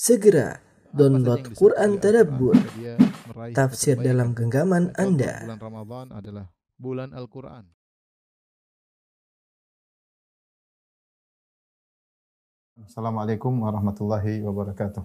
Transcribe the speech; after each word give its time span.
Segera 0.00 0.56
download 0.96 1.52
Quran 1.52 2.00
Tadabbur, 2.00 2.56
tafsir 3.52 4.00
dalam 4.00 4.32
genggaman 4.32 4.96
Anda. 4.96 5.44
Bulan 5.44 5.60
Ramadan 5.60 6.06
adalah 6.16 6.46
bulan 6.80 7.12
Al-Quran. 7.12 7.68
Assalamualaikum 12.80 13.52
warahmatullahi 13.60 14.40
wabarakatuh. 14.40 15.04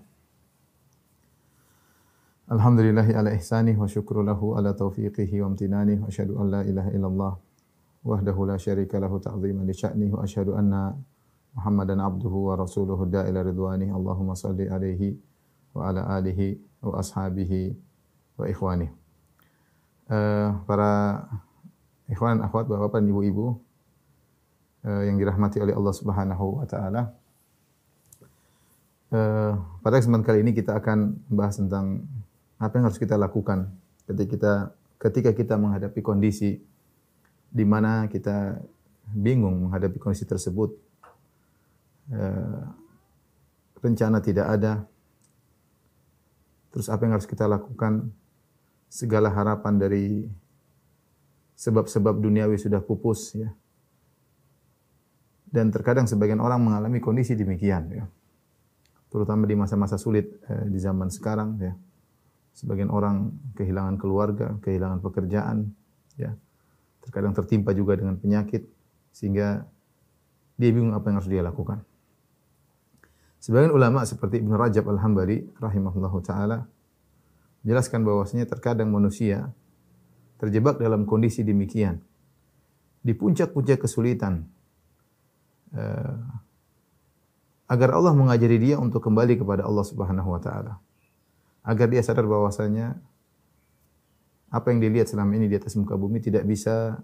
Alhamdulillahi 2.56 3.20
ala 3.20 3.36
ihsanih 3.36 3.76
wa 3.76 3.92
syukru 3.92 4.24
lahu 4.24 4.56
ala 4.56 4.72
taufiqihi 4.80 5.44
wa 5.44 5.52
amtinanih 5.52 6.00
wa 6.00 6.08
asyhadu 6.08 6.40
an 6.40 6.48
la 6.56 6.62
ilaha 6.64 6.90
illallah 6.96 7.34
wahdahu 8.00 8.48
la 8.48 8.56
syarika 8.56 8.96
lahu 9.04 9.20
ta'ziman 9.20 9.68
li 9.68 9.76
sya'nih 9.76 10.08
wa 10.16 10.24
asyhadu 10.24 10.56
anna 10.56 10.96
Muhammadan 11.56 12.04
abduhu 12.04 12.52
wa 12.52 12.60
rasuluhu 12.60 13.08
da'ila 13.08 13.42
ridwanih 13.48 13.88
Allahumma 13.90 14.36
salli 14.36 14.68
alaihi 14.68 15.16
wa 15.72 15.88
ala 15.88 16.04
alihi 16.20 16.60
wa 16.84 17.00
ashabihi 17.00 17.76
wa 18.36 18.46
ikhwanih. 18.48 18.92
Eh, 20.12 20.50
para 20.70 21.24
ikhwan 22.12 22.44
akhwat 22.44 22.70
bapak-bapak 22.70 23.02
dan 23.02 23.10
ibu-ibu 23.10 23.58
eh, 24.86 25.10
yang 25.10 25.18
dirahmati 25.18 25.58
oleh 25.64 25.74
Allah 25.74 25.96
Subhanahu 25.96 26.62
wa 26.62 26.66
taala. 26.68 27.16
Eh, 29.16 29.54
pada 29.80 29.96
kesempatan 29.98 30.28
kali 30.28 30.40
ini 30.44 30.52
kita 30.52 30.76
akan 30.78 31.18
membahas 31.32 31.56
tentang 31.58 32.04
apa 32.60 32.74
yang 32.78 32.86
harus 32.92 33.00
kita 33.00 33.16
lakukan 33.16 33.72
ketika 34.06 34.28
kita 34.28 34.54
ketika 35.00 35.32
kita 35.32 35.56
menghadapi 35.56 36.00
kondisi 36.04 36.60
di 37.52 37.64
mana 37.64 38.12
kita 38.12 38.60
bingung 39.14 39.70
menghadapi 39.70 39.98
kondisi 40.02 40.26
tersebut. 40.26 40.76
Eh, 42.12 42.64
rencana 43.82 44.22
tidak 44.22 44.48
ada. 44.50 44.74
Terus 46.74 46.92
apa 46.92 47.02
yang 47.08 47.14
harus 47.18 47.30
kita 47.30 47.48
lakukan? 47.50 48.12
Segala 48.92 49.32
harapan 49.34 49.76
dari 49.76 50.06
sebab-sebab 51.56 52.20
duniawi 52.20 52.60
sudah 52.60 52.84
pupus 52.84 53.36
ya. 53.36 53.50
Dan 55.50 55.72
terkadang 55.72 56.06
sebagian 56.06 56.44
orang 56.44 56.60
mengalami 56.60 57.00
kondisi 57.00 57.32
demikian 57.34 57.88
ya 57.92 58.06
terutama 59.16 59.48
di 59.48 59.56
masa-masa 59.56 59.96
sulit 59.96 60.28
eh, 60.52 60.68
di 60.68 60.76
zaman 60.76 61.08
sekarang 61.08 61.56
ya. 61.64 61.72
Sebagian 62.52 62.92
orang 62.92 63.32
kehilangan 63.56 63.96
keluarga, 63.96 64.60
kehilangan 64.60 65.00
pekerjaan 65.00 65.72
ya. 66.20 66.36
Terkadang 67.00 67.32
tertimpa 67.32 67.72
juga 67.72 67.96
dengan 67.96 68.20
penyakit 68.20 68.68
sehingga 69.16 69.64
dia 70.60 70.70
bingung 70.76 70.92
apa 70.92 71.08
yang 71.08 71.24
harus 71.24 71.32
dia 71.32 71.40
lakukan. 71.40 71.80
Sebagian 73.46 73.78
ulama 73.78 74.02
seperti 74.02 74.42
Ibn 74.42 74.58
Rajab 74.58 74.90
Al-Hambali 74.90 75.54
rahimahullahu 75.62 76.18
taala 76.26 76.66
menjelaskan 77.62 78.02
bahwasanya 78.02 78.50
terkadang 78.50 78.90
manusia 78.90 79.54
terjebak 80.42 80.82
dalam 80.82 81.06
kondisi 81.06 81.46
demikian. 81.46 82.02
Di 83.06 83.14
puncak-puncak 83.14 83.86
kesulitan 83.86 84.50
eh, 85.78 86.18
agar 87.70 87.90
Allah 87.94 88.18
mengajari 88.18 88.58
dia 88.58 88.82
untuk 88.82 89.06
kembali 89.06 89.38
kepada 89.38 89.62
Allah 89.62 89.86
Subhanahu 89.86 90.34
wa 90.34 90.42
taala. 90.42 90.82
Agar 91.62 91.86
dia 91.94 92.02
sadar 92.02 92.26
bahwasanya 92.26 92.98
apa 94.50 94.74
yang 94.74 94.82
dilihat 94.82 95.06
selama 95.06 95.38
ini 95.38 95.54
di 95.54 95.58
atas 95.62 95.78
muka 95.78 95.94
bumi 95.94 96.18
tidak 96.18 96.50
bisa 96.50 96.98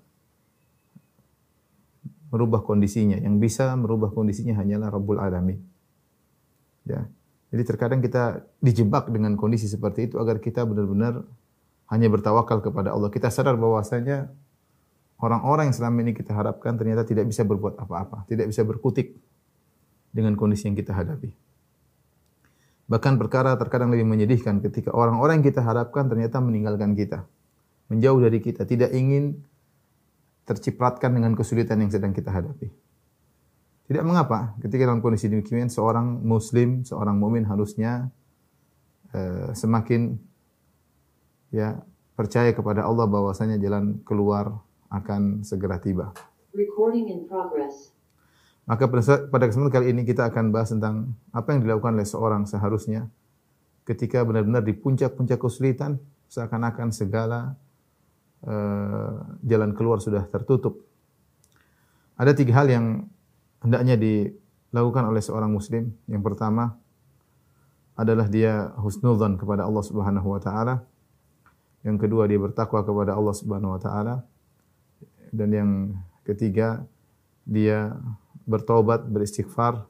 merubah 2.33 2.65
kondisinya. 2.65 3.21
Yang 3.21 3.37
bisa 3.37 3.77
merubah 3.77 4.09
kondisinya 4.09 4.57
hanyalah 4.57 4.89
Rabbul 4.89 5.21
Alamin. 5.21 5.70
Ya. 6.87 7.05
Jadi 7.51 7.63
terkadang 7.67 7.99
kita 7.99 8.47
dijebak 8.63 9.11
dengan 9.11 9.35
kondisi 9.35 9.67
seperti 9.67 10.07
itu 10.07 10.15
agar 10.17 10.39
kita 10.39 10.63
benar-benar 10.63 11.27
hanya 11.91 12.07
bertawakal 12.07 12.63
kepada 12.63 12.95
Allah. 12.95 13.11
Kita 13.11 13.27
sadar 13.27 13.59
bahwasanya 13.59 14.31
orang-orang 15.19 15.69
yang 15.69 15.75
selama 15.75 15.97
ini 15.99 16.15
kita 16.15 16.31
harapkan 16.31 16.79
ternyata 16.79 17.03
tidak 17.03 17.27
bisa 17.27 17.43
berbuat 17.43 17.75
apa-apa, 17.75 18.23
tidak 18.31 18.47
bisa 18.47 18.63
berkutik 18.63 19.19
dengan 20.15 20.39
kondisi 20.39 20.71
yang 20.71 20.79
kita 20.79 20.95
hadapi. 20.95 21.35
Bahkan 22.87 23.15
perkara 23.19 23.55
terkadang 23.55 23.91
lebih 23.91 24.03
menyedihkan 24.03 24.59
ketika 24.59 24.91
orang-orang 24.91 25.39
yang 25.39 25.47
kita 25.47 25.63
harapkan 25.63 26.11
ternyata 26.11 26.43
meninggalkan 26.43 26.91
kita. 26.95 27.23
Menjauh 27.87 28.19
dari 28.23 28.39
kita, 28.39 28.63
tidak 28.63 28.95
ingin 28.95 29.43
tercipratkan 30.47 31.11
dengan 31.15 31.35
kesulitan 31.35 31.79
yang 31.83 31.91
sedang 31.91 32.11
kita 32.11 32.31
hadapi. 32.31 32.71
Tidak 33.91 34.07
mengapa 34.07 34.55
ketika 34.63 34.87
dalam 34.87 35.03
kondisi 35.03 35.27
demikian 35.27 35.67
seorang 35.67 36.23
muslim, 36.23 36.87
seorang 36.87 37.19
mukmin 37.19 37.43
harusnya 37.43 38.07
uh, 39.11 39.51
semakin 39.51 40.15
ya 41.51 41.75
percaya 42.15 42.55
kepada 42.55 42.87
Allah 42.87 43.03
bahwasanya 43.11 43.59
jalan 43.59 43.99
keluar 44.07 44.63
akan 44.87 45.43
segera 45.43 45.75
tiba. 45.83 46.15
Recording 46.55 47.11
in 47.11 47.27
progress. 47.27 47.91
Maka 48.63 48.87
pada 49.27 49.51
kesempatan 49.51 49.75
kali 49.75 49.91
ini 49.91 50.07
kita 50.07 50.23
akan 50.31 50.55
bahas 50.55 50.71
tentang 50.71 51.11
apa 51.35 51.51
yang 51.51 51.59
dilakukan 51.59 51.91
oleh 51.91 52.07
seorang 52.07 52.47
seharusnya 52.47 53.11
ketika 53.83 54.23
benar-benar 54.23 54.63
di 54.63 54.71
puncak-puncak 54.71 55.35
kesulitan 55.35 55.99
seakan-akan 56.31 56.95
segala 56.95 57.59
uh, 58.47 59.35
jalan 59.43 59.75
keluar 59.75 59.99
sudah 59.99 60.23
tertutup. 60.31 60.79
Ada 62.15 62.31
tiga 62.31 62.55
hal 62.63 62.71
yang 62.71 62.85
hendaknya 63.61 63.95
dilakukan 63.95 65.07
oleh 65.07 65.21
seorang 65.21 65.53
muslim. 65.53 65.93
Yang 66.09 66.23
pertama 66.25 66.75
adalah 67.95 68.27
dia 68.27 68.73
husnudzan 68.81 69.37
kepada 69.37 69.65
Allah 69.65 69.83
Subhanahu 69.85 70.27
wa 70.33 70.41
taala. 70.41 70.81
Yang 71.81 72.07
kedua 72.07 72.29
dia 72.29 72.37
bertakwa 72.37 72.81
kepada 72.85 73.17
Allah 73.17 73.35
Subhanahu 73.37 73.77
wa 73.77 73.81
taala. 73.81 74.15
Dan 75.31 75.49
yang 75.53 75.71
ketiga 76.27 76.83
dia 77.47 77.95
bertobat, 78.45 79.05
beristighfar 79.07 79.85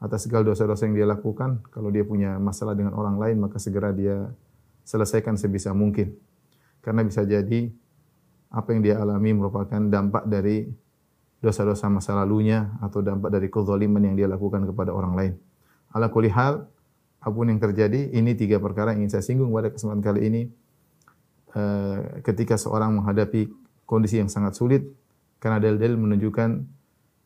atas 0.00 0.24
segala 0.24 0.48
dosa-dosa 0.48 0.88
yang 0.88 0.96
dia 0.96 1.08
lakukan. 1.08 1.60
Kalau 1.68 1.92
dia 1.92 2.02
punya 2.02 2.40
masalah 2.40 2.72
dengan 2.72 2.96
orang 2.96 3.20
lain, 3.20 3.36
maka 3.36 3.60
segera 3.60 3.92
dia 3.92 4.32
selesaikan 4.82 5.36
sebisa 5.36 5.76
mungkin. 5.76 6.16
Karena 6.80 7.04
bisa 7.04 7.20
jadi 7.22 7.68
apa 8.50 8.68
yang 8.74 8.80
dia 8.82 8.98
alami 8.98 9.36
merupakan 9.36 9.78
dampak 9.78 10.26
dari 10.26 10.66
dosa-dosa 11.40 11.88
masa 11.88 12.12
lalunya 12.12 12.76
atau 12.84 13.00
dampak 13.00 13.32
dari 13.32 13.48
kezaliman 13.48 14.00
yang 14.04 14.14
dia 14.16 14.28
lakukan 14.28 14.64
kepada 14.68 14.92
orang 14.92 15.12
lain. 15.16 15.32
Ala 15.96 16.12
kulli 16.12 16.28
hal, 16.28 16.68
apa 17.20 17.32
pun 17.32 17.48
yang 17.48 17.60
terjadi, 17.60 18.12
ini 18.12 18.36
tiga 18.36 18.60
perkara 18.60 18.92
yang 18.92 19.04
ingin 19.04 19.18
saya 19.18 19.24
singgung 19.24 19.52
pada 19.52 19.72
kesempatan 19.72 20.04
kali 20.04 20.20
ini. 20.28 20.42
Ketika 22.22 22.54
seorang 22.54 22.94
menghadapi 22.94 23.50
kondisi 23.88 24.22
yang 24.22 24.30
sangat 24.30 24.54
sulit, 24.54 24.86
karena 25.42 25.58
dalil-dalil 25.58 25.98
menunjukkan 25.98 26.62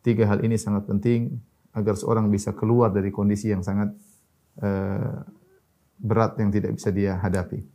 tiga 0.07 0.25
hal 0.31 0.41
ini 0.47 0.57
sangat 0.57 0.87
penting 0.89 1.43
agar 1.75 1.99
seorang 1.99 2.31
bisa 2.31 2.55
keluar 2.55 2.95
dari 2.95 3.11
kondisi 3.11 3.51
yang 3.51 3.67
sangat 3.67 3.91
uh, 4.63 5.27
berat 5.99 6.39
yang 6.39 6.55
tidak 6.55 6.79
bisa 6.79 6.95
dia 6.95 7.19
hadapi. 7.19 7.67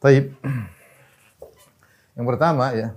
Taib. 0.00 0.32
Yang 2.16 2.26
pertama 2.32 2.72
ya, 2.72 2.96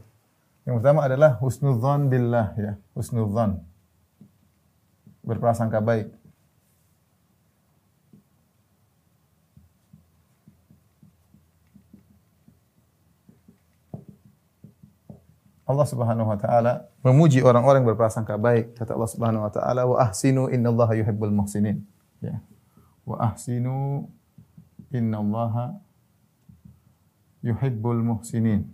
yang 0.68 0.80
pertama 0.80 1.06
adalah 1.08 1.40
husnudzan 1.40 2.12
billah 2.12 2.56
ya, 2.60 2.74
husnudzan. 2.96 3.64
Berprasangka 5.24 5.80
baik. 5.80 6.20
Allah 15.70 15.86
Subhanahu 15.86 16.34
wa 16.34 16.34
taala 16.34 16.90
memuji 17.06 17.46
orang-orang 17.46 17.86
berprasangka 17.86 18.42
baik. 18.42 18.74
Kata 18.74 18.98
Allah 18.98 19.12
Subhanahu 19.14 19.46
wa 19.46 19.54
taala, 19.54 19.86
"Wa 19.86 20.02
ahsinu 20.02 20.50
innallaha 20.50 20.98
yuhibbul 20.98 21.30
muhsinin." 21.30 21.86
Ya. 22.26 22.42
Wa 23.06 23.30
ahsinu 23.30 24.10
innallaha 24.90 25.78
yuhibbul 27.46 28.02
muhsinin. 28.02 28.66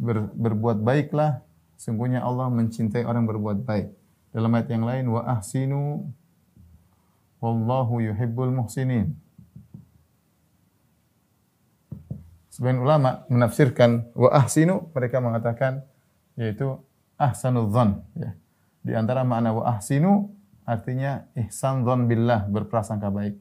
Ber, 0.00 0.32
berbuat 0.32 0.80
baiklah, 0.80 1.44
sungguhnya 1.76 2.24
Allah 2.24 2.48
mencintai 2.48 3.04
orang 3.04 3.28
berbuat 3.28 3.68
baik. 3.68 3.92
Dalam 4.32 4.48
ayat 4.56 4.68
yang 4.72 4.88
lain, 4.88 5.04
"Wa 5.12 5.28
ahsinu 5.36 6.08
wallahu 7.44 8.00
yuhibbul 8.00 8.48
muhsinin." 8.48 9.12
Sebagian 12.48 12.80
ulama 12.80 13.28
menafsirkan 13.28 14.08
wa 14.16 14.32
ahsinu 14.32 14.88
mereka 14.96 15.20
mengatakan 15.20 15.84
yaitu 16.36 16.80
ahsanul 17.20 17.68
dzan 17.68 18.00
ya. 18.16 18.30
Di 18.80 18.92
antara 18.96 19.24
makna 19.24 19.52
wa 19.52 19.68
ahsinu 19.68 20.32
artinya 20.64 21.28
ihsan 21.36 21.84
dzan 21.84 22.08
billah 22.08 22.48
berprasangka 22.48 23.12
baik. 23.12 23.36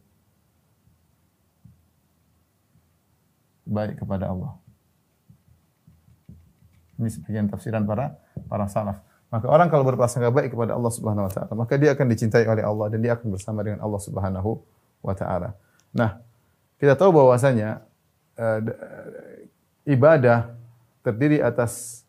Baik 3.64 4.04
kepada 4.04 4.32
Allah. 4.32 4.56
Ini 7.00 7.10
sebagian 7.10 7.48
tafsiran 7.48 7.88
para 7.88 8.20
para 8.52 8.68
salaf. 8.68 9.00
Maka 9.30 9.46
orang 9.46 9.70
kalau 9.72 9.86
berprasangka 9.86 10.34
baik 10.34 10.58
kepada 10.58 10.74
Allah 10.74 10.92
Subhanahu 10.92 11.30
wa 11.30 11.32
taala, 11.32 11.54
maka 11.54 11.78
dia 11.78 11.94
akan 11.94 12.08
dicintai 12.10 12.50
oleh 12.50 12.66
Allah 12.66 12.86
dan 12.92 13.00
dia 13.00 13.14
akan 13.14 13.28
bersama 13.30 13.62
dengan 13.62 13.80
Allah 13.86 14.02
Subhanahu 14.02 14.52
wa 15.06 15.14
taala. 15.14 15.54
Nah, 15.94 16.18
kita 16.82 16.98
tahu 16.98 17.14
bahwasanya 17.14 17.86
eh, 18.36 18.60
ibadah 19.86 20.54
terdiri 21.06 21.40
atas 21.40 22.04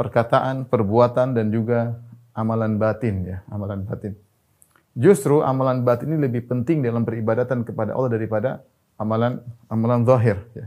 perkataan, 0.00 0.64
perbuatan 0.66 1.36
dan 1.36 1.52
juga 1.52 2.00
amalan 2.32 2.80
batin 2.80 3.28
ya, 3.28 3.38
amalan 3.52 3.84
batin. 3.84 4.16
Justru 4.96 5.44
amalan 5.44 5.84
batin 5.84 6.16
ini 6.16 6.20
lebih 6.28 6.48
penting 6.48 6.80
dalam 6.80 7.04
peribadatan 7.04 7.64
kepada 7.64 7.92
Allah 7.92 8.12
daripada 8.12 8.50
amalan 8.96 9.40
amalan 9.68 10.04
zahir 10.08 10.40
ya. 10.56 10.66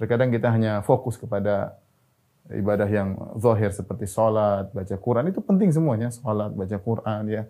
Terkadang 0.00 0.32
kita 0.32 0.48
hanya 0.48 0.80
fokus 0.82 1.20
kepada 1.20 1.76
ibadah 2.52 2.88
yang 2.88 3.16
zahir 3.40 3.72
seperti 3.72 4.04
salat, 4.04 4.68
baca 4.76 4.96
Quran 5.00 5.32
itu 5.32 5.40
penting 5.40 5.72
semuanya, 5.72 6.12
salat, 6.12 6.52
baca 6.52 6.76
Quran 6.76 7.22
ya. 7.30 7.42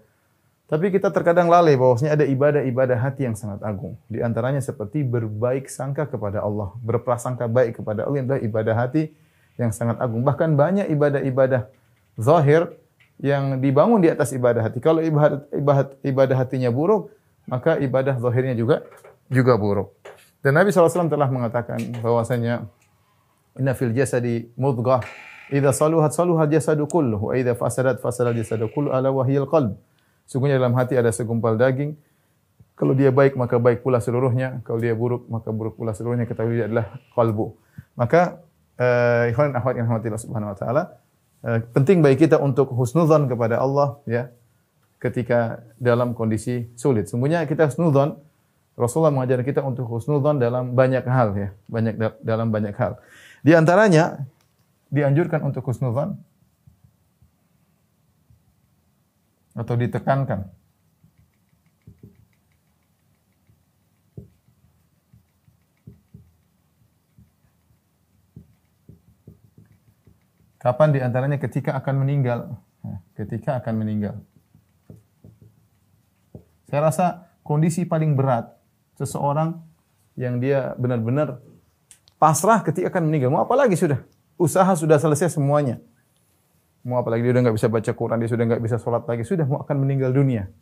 Tapi 0.64 0.88
kita 0.88 1.12
terkadang 1.12 1.52
lalai 1.52 1.76
bahwasanya 1.76 2.17
ada 2.17 2.25
ibadah-ibadah 2.25 2.96
hati 2.96 3.29
yang 3.29 3.37
sangat 3.37 3.61
agung. 3.61 4.00
Di 4.08 4.25
antaranya 4.25 4.64
seperti 4.64 5.05
berbaik 5.05 5.69
sangka 5.69 6.08
kepada 6.08 6.41
Allah, 6.41 6.73
berprasangka 6.81 7.50
baik 7.50 7.82
kepada 7.82 8.08
Allah 8.08 8.25
adalah 8.25 8.41
ibadah 8.41 8.75
hati 8.75 9.12
yang 9.61 9.70
sangat 9.76 10.00
agung. 10.00 10.25
Bahkan 10.25 10.56
banyak 10.56 10.87
ibadah-ibadah 10.88 11.69
zahir 12.17 12.73
yang 13.20 13.61
dibangun 13.61 14.00
di 14.00 14.08
atas 14.08 14.32
ibadah 14.32 14.64
hati. 14.64 14.81
Kalau 14.81 15.05
ibadah, 15.05 15.44
ibadah, 15.52 15.87
ibadah 16.00 16.37
hatinya 16.41 16.73
buruk, 16.73 17.12
maka 17.44 17.76
ibadah 17.79 18.17
zahirnya 18.17 18.56
juga 18.56 18.82
juga 19.29 19.61
buruk. 19.61 19.93
Dan 20.41 20.56
Nabi 20.56 20.73
SAW 20.73 21.12
telah 21.12 21.29
mengatakan 21.29 21.81
bahwasanya 22.00 22.69
Inna 23.59 23.73
fil 23.75 23.95
jasadi 23.95 24.51
mudghah. 24.59 25.03
Idza 25.53 25.71
saluhat 25.77 26.17
saluhat 26.17 26.49
jasadu 26.51 26.89
kulluh 26.89 27.21
wa 27.21 27.33
idza 27.37 27.55
fasadat 27.55 28.01
fasadal 28.03 28.35
jasadu 28.35 28.67
kulluh 28.73 28.91
ala 28.91 29.12
wahyil 29.15 29.47
qalb. 29.47 29.79
Sungguhnya 30.25 30.56
dalam 30.56 30.75
hati 30.75 30.97
ada 30.97 31.12
segumpal 31.12 31.55
daging. 31.61 31.95
Kalau 32.75 32.91
dia 32.97 33.15
baik 33.15 33.39
maka 33.39 33.62
baik 33.62 33.87
pula 33.87 34.03
seluruhnya, 34.03 34.59
kalau 34.67 34.83
dia 34.83 34.99
buruk 34.99 35.31
maka 35.31 35.55
buruk 35.55 35.79
pula 35.79 35.95
seluruhnya. 35.95 36.27
Ketahui 36.27 36.59
dia 36.59 36.67
adalah 36.67 36.99
kalbu. 37.15 37.55
Maka 37.95 38.43
eh 38.75 39.31
ikhwan 39.31 39.55
akhwat 39.55 39.79
yang 39.79 39.87
rahmatillah 39.87 40.19
subhanahu 40.19 40.51
wa 40.51 40.59
taala, 40.59 40.83
eh, 41.47 41.62
penting 41.71 42.03
bagi 42.03 42.27
kita 42.27 42.43
untuk 42.43 42.75
husnudzon 42.75 43.31
kepada 43.31 43.62
Allah 43.62 44.03
ya 44.11 44.35
ketika 44.99 45.62
dalam 45.79 46.19
kondisi 46.19 46.67
sulit. 46.75 47.06
Sungguhnya 47.06 47.47
kita 47.47 47.71
husnudzon 47.71 48.19
Rasulullah 48.75 49.15
mengajar 49.15 49.39
kita 49.47 49.62
untuk 49.62 49.87
husnudzon 49.87 50.43
dalam 50.43 50.75
banyak 50.75 51.06
hal 51.06 51.31
ya, 51.39 51.49
banyak 51.71 51.95
dalam 52.27 52.51
banyak 52.51 52.75
hal. 52.75 52.99
Di 53.44 53.52
antaranya 53.52 54.25
dianjurkan 54.88 55.44
untuk 55.44 55.69
husnudzon 55.69 56.17
atau 59.52 59.75
ditekankan 59.76 60.49
Kapan 70.64 70.96
di 70.96 71.00
antaranya 71.05 71.37
ketika 71.37 71.76
akan 71.76 72.08
meninggal? 72.08 72.56
Ya, 72.81 72.96
Ketika 73.20 73.61
akan 73.61 73.85
meninggal. 73.85 74.17
Saya 76.73 76.88
rasa 76.88 77.29
kondisi 77.44 77.85
paling 77.85 78.17
berat 78.17 78.49
seseorang 78.96 79.61
yang 80.17 80.41
dia 80.41 80.73
benar-benar 80.81 81.44
pasrah 82.19 82.63
ketika 82.65 82.91
akan 82.95 83.11
meninggal. 83.11 83.31
Mau 83.33 83.43
apa 83.43 83.55
lagi 83.55 83.75
sudah? 83.79 84.03
Usaha 84.35 84.73
sudah 84.75 84.99
selesai 84.99 85.35
semuanya. 85.35 85.79
Mau 86.85 87.01
apa 87.01 87.09
lagi? 87.15 87.25
Dia 87.25 87.33
udah 87.33 87.43
nggak 87.49 87.57
bisa 87.57 87.69
baca 87.73 87.91
Quran, 87.97 88.17
dia 88.21 88.29
sudah 88.29 88.45
nggak 88.45 88.63
bisa 88.63 88.77
sholat 88.77 89.09
lagi, 89.09 89.23
sudah 89.25 89.49
mau 89.49 89.65
akan 89.65 89.77
meninggal 89.81 90.13
dunia. 90.13 90.53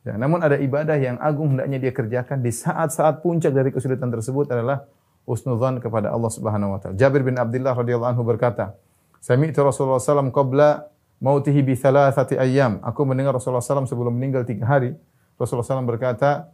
Ya, 0.00 0.16
namun 0.16 0.40
ada 0.40 0.56
ibadah 0.56 0.96
yang 0.96 1.20
agung 1.20 1.52
hendaknya 1.52 1.76
dia 1.76 1.92
kerjakan 1.92 2.40
di 2.40 2.48
saat-saat 2.48 3.20
puncak 3.20 3.52
dari 3.52 3.68
kesulitan 3.68 4.08
tersebut 4.08 4.48
adalah 4.48 4.88
husnudzan 5.28 5.76
kepada 5.76 6.08
Allah 6.08 6.32
Subhanahu 6.32 6.72
wa 6.72 6.78
taala. 6.80 6.96
Jabir 6.96 7.20
bin 7.20 7.36
Abdullah 7.36 7.76
radhiyallahu 7.76 8.10
anhu 8.16 8.24
berkata, 8.24 8.80
"Sami'tu 9.20 9.60
Rasulullah 9.60 10.00
SAW 10.00 10.32
qabla 10.32 10.88
mautihi 11.20 11.60
bi 11.60 11.76
thalathati 11.76 12.40
ayyam." 12.40 12.80
Aku 12.80 13.04
mendengar 13.04 13.36
Rasulullah 13.36 13.60
SAW 13.60 13.84
sebelum 13.84 14.16
meninggal 14.16 14.48
tiga 14.48 14.64
hari. 14.64 14.96
Rasulullah 15.36 15.68
SAW 15.68 15.84
berkata, 15.84 16.48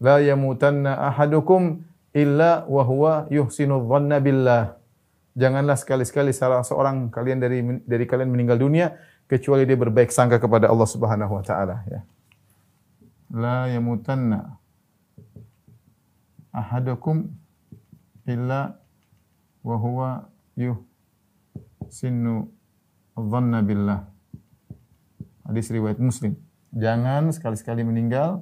"La 0.00 0.16
yamutanna 0.24 0.96
ahadukum 1.12 1.84
illa 2.16 2.64
wa 2.64 2.82
huwa 2.88 3.12
yuhsinu 3.28 3.84
dhanna 3.84 4.16
billah." 4.24 4.80
Janganlah 5.36 5.76
sekali-sekali 5.76 6.32
salah 6.32 6.64
seorang 6.64 7.12
kalian 7.12 7.38
dari 7.44 7.60
dari 7.84 8.08
kalian 8.08 8.32
meninggal 8.32 8.56
dunia 8.56 8.96
kecuali 9.28 9.68
dia 9.68 9.76
berbaik 9.76 10.08
sangka 10.08 10.40
kepada 10.40 10.72
Allah 10.72 10.88
Subhanahu 10.88 11.36
wa 11.36 11.44
taala 11.44 11.84
ya. 11.84 12.00
La 13.28 13.68
yamutanna 13.68 14.56
ahadukum 16.56 17.28
illa 18.24 18.80
wa 19.60 19.76
huwa 19.76 20.10
yuhsinu 20.56 22.48
dhanna 23.12 23.60
billah. 23.60 24.08
Hadis 25.44 25.68
riwayat 25.68 26.00
Muslim. 26.00 26.32
Jangan 26.72 27.28
sekali-sekali 27.28 27.84
meninggal 27.84 28.40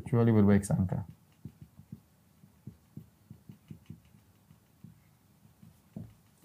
kecuali 0.00 0.30
berbaik 0.32 0.64
sangka. 0.64 1.04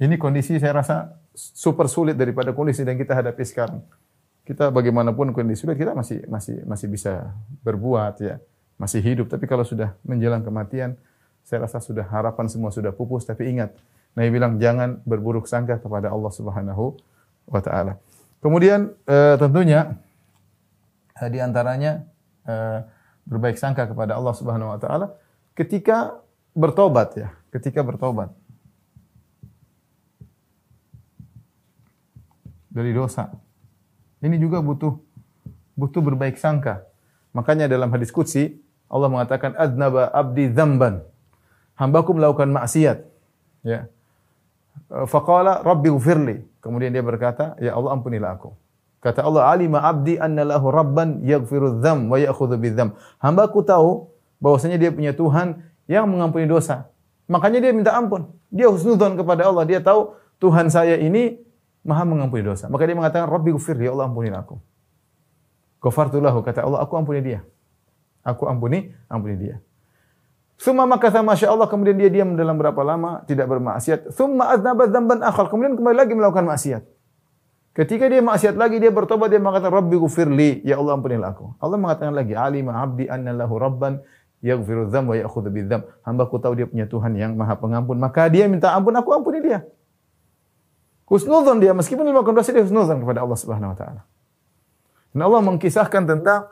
Ini 0.02 0.18
kondisi 0.18 0.58
saya 0.58 0.82
rasa 0.82 1.14
super 1.38 1.86
sulit 1.86 2.18
daripada 2.18 2.50
kondisi 2.58 2.82
yang 2.82 2.98
kita 2.98 3.14
hadapi 3.14 3.44
sekarang. 3.46 3.86
Kita 4.42 4.74
bagaimanapun 4.74 5.30
kondisi 5.30 5.62
sulit 5.62 5.78
kita 5.78 5.94
masih 5.94 6.26
masih 6.26 6.66
masih 6.66 6.88
bisa 6.90 7.30
berbuat 7.62 8.18
ya, 8.18 8.42
masih 8.82 8.98
hidup. 9.06 9.30
Tapi 9.30 9.46
kalau 9.46 9.62
sudah 9.62 9.94
menjelang 10.02 10.42
kematian, 10.42 10.98
saya 11.46 11.70
rasa 11.70 11.78
sudah 11.78 12.02
harapan 12.10 12.50
semua 12.50 12.74
sudah 12.74 12.90
pupus. 12.90 13.30
Tapi 13.30 13.54
ingat, 13.54 13.78
Nabi 14.18 14.34
bilang 14.34 14.58
jangan 14.58 14.98
berburuk 15.06 15.46
sangka 15.46 15.78
kepada 15.78 16.10
Allah 16.10 16.34
Subhanahu 16.34 16.98
wa 17.46 17.62
taala. 17.62 18.02
Kemudian 18.42 18.98
eh, 19.06 19.38
tentunya 19.38 20.02
eh, 21.22 21.30
di 21.30 21.38
antaranya 21.38 22.02
eh, 22.50 22.80
berbaik 23.26 23.58
sangka 23.58 23.88
kepada 23.88 24.18
Allah 24.18 24.34
Subhanahu 24.36 24.74
wa 24.74 24.80
taala 24.82 25.16
ketika 25.56 26.20
bertobat 26.52 27.16
ya, 27.16 27.30
ketika 27.54 27.84
bertobat 27.84 28.32
dari 32.72 32.96
dosa. 32.96 33.32
Ini 34.22 34.38
juga 34.38 34.64
butuh 34.64 34.96
butuh 35.76 36.02
berbaik 36.04 36.38
sangka. 36.38 36.86
Makanya 37.34 37.68
dalam 37.68 37.90
hadis 37.92 38.14
qudsi 38.14 38.60
Allah 38.92 39.08
mengatakan 39.08 39.56
adnaba 39.56 40.12
abdi 40.12 40.52
dzamban. 40.52 41.04
Hambaku 41.80 42.14
melakukan 42.14 42.52
maksiat. 42.52 43.08
Ya. 43.66 43.88
Faqala 45.08 45.64
rabbi 45.64 45.90
ghfirli. 45.90 46.44
Kemudian 46.62 46.94
dia 46.94 47.02
berkata, 47.02 47.58
"Ya 47.58 47.74
Allah 47.74 47.96
ampunilah 47.96 48.38
aku." 48.38 48.54
Kata 49.02 49.26
Allah, 49.26 49.50
"Alima 49.50 49.82
abdi 49.82 50.22
anna 50.22 50.46
lahu 50.46 50.70
rabban 50.70 51.26
yaghfiru 51.26 51.82
dzam 51.82 52.08
wa 52.08 52.22
ya'khudhu 52.22 52.56
bidzam." 52.62 52.94
Hambaku 53.18 53.66
tahu 53.66 54.14
bahwasanya 54.38 54.78
dia 54.78 54.94
punya 54.94 55.12
Tuhan 55.18 55.66
yang 55.90 56.06
mengampuni 56.06 56.46
dosa. 56.46 56.94
Makanya 57.26 57.66
dia 57.66 57.74
minta 57.74 57.98
ampun. 57.98 58.30
Dia 58.54 58.70
husnudzon 58.70 59.18
kepada 59.18 59.50
Allah. 59.50 59.66
Dia 59.66 59.82
tahu 59.82 60.14
Tuhan 60.38 60.70
saya 60.70 61.02
ini 61.02 61.42
Maha 61.82 62.06
mengampuni 62.06 62.46
dosa. 62.46 62.70
Maka 62.70 62.86
dia 62.86 62.94
mengatakan, 62.94 63.26
"Rabbi 63.26 63.58
ghfirli, 63.58 63.90
ya 63.90 63.98
Allah 63.98 64.06
ampunilah 64.06 64.46
aku." 64.46 64.62
Ghafartu 65.82 66.22
lahu, 66.22 66.46
kata 66.46 66.62
Allah, 66.62 66.86
aku 66.86 66.94
ampuni 66.94 67.26
dia. 67.26 67.42
Aku 68.22 68.46
ampuni, 68.46 68.94
ampuni 69.10 69.34
dia. 69.34 69.58
Summa 70.62 70.86
makatha 70.86 71.26
masya 71.26 71.50
Allah, 71.50 71.66
kemudian 71.66 71.98
dia 71.98 72.14
diam 72.14 72.38
dalam 72.38 72.54
berapa 72.62 72.78
lama, 72.86 73.26
tidak 73.26 73.50
bermaksiat. 73.50 74.14
Summa 74.14 74.54
aznaba 74.54 74.86
dzamban 74.86 75.26
akhar, 75.26 75.50
kemudian 75.50 75.74
kembali 75.74 75.98
lagi 75.98 76.14
melakukan 76.14 76.46
maksiat. 76.46 76.86
Ketika 77.72 78.12
dia 78.12 78.20
maksiat 78.20 78.60
lagi, 78.60 78.84
dia 78.84 78.92
bertobat, 78.92 79.32
dia 79.32 79.40
mengatakan, 79.40 79.72
Rabbi 79.72 79.96
gufirli, 79.96 80.60
ya 80.68 80.76
Allah 80.76 81.00
ampunilah 81.00 81.32
aku. 81.32 81.56
Allah 81.56 81.78
mengatakan 81.80 82.12
lagi, 82.12 82.36
alima 82.36 82.76
abdi 82.84 83.08
anna 83.08 83.32
lahu 83.32 83.56
rabban, 83.56 84.04
yaghfiru 84.44 84.92
dzam 84.92 85.08
wa 85.08 85.16
ya'khudhu 85.16 85.48
bidzam. 85.48 85.88
Hambaku 86.04 86.36
tahu 86.44 86.60
dia 86.60 86.68
punya 86.68 86.84
Tuhan 86.84 87.16
yang 87.16 87.32
Maha 87.40 87.56
Pengampun, 87.56 87.96
maka 87.96 88.28
dia 88.28 88.52
minta 88.52 88.76
ampun, 88.76 88.92
aku 88.92 89.16
ampuni 89.16 89.40
dia. 89.40 89.64
Husnudzon 91.12 91.60
dia 91.60 91.76
meskipun 91.76 92.08
dia 92.08 92.16
melakukan 92.16 92.40
dosa 92.40 92.56
dia 92.56 92.64
husnudzon 92.64 93.04
kepada 93.04 93.20
Allah 93.20 93.36
Subhanahu 93.36 93.76
wa 93.76 93.78
taala. 93.78 94.02
Dan 95.12 95.20
Allah 95.28 95.44
mengkisahkan 95.44 96.08
tentang 96.08 96.48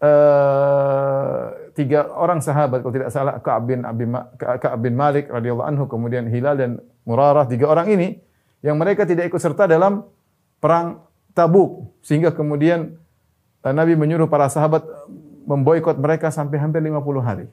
uh, 0.00 1.52
tiga 1.76 2.08
orang 2.16 2.40
sahabat 2.40 2.80
kalau 2.80 2.94
tidak 2.96 3.12
salah 3.12 3.36
Ka'ab 3.36 3.68
bin 3.68 3.84
Abi 3.84 4.08
Ka'ab 4.40 4.80
bin 4.80 4.96
Malik 4.96 5.28
radhiyallahu 5.28 5.68
anhu 5.68 5.84
kemudian 5.92 6.24
Hilal 6.24 6.56
dan 6.56 6.70
Murarah 7.04 7.44
tiga 7.44 7.68
orang 7.68 7.92
ini 7.92 8.16
yang 8.64 8.80
mereka 8.80 9.04
tidak 9.04 9.28
ikut 9.28 9.44
serta 9.44 9.68
dalam 9.68 10.08
perang 10.58 11.06
Tabuk 11.34 11.94
sehingga 12.02 12.34
kemudian 12.34 12.98
uh, 13.62 13.74
Nabi 13.74 13.94
menyuruh 13.94 14.26
para 14.26 14.50
sahabat 14.50 14.82
memboikot 15.46 15.96
mereka 15.96 16.34
sampai 16.34 16.58
hampir 16.58 16.82
50 16.82 16.98
hari. 17.22 17.46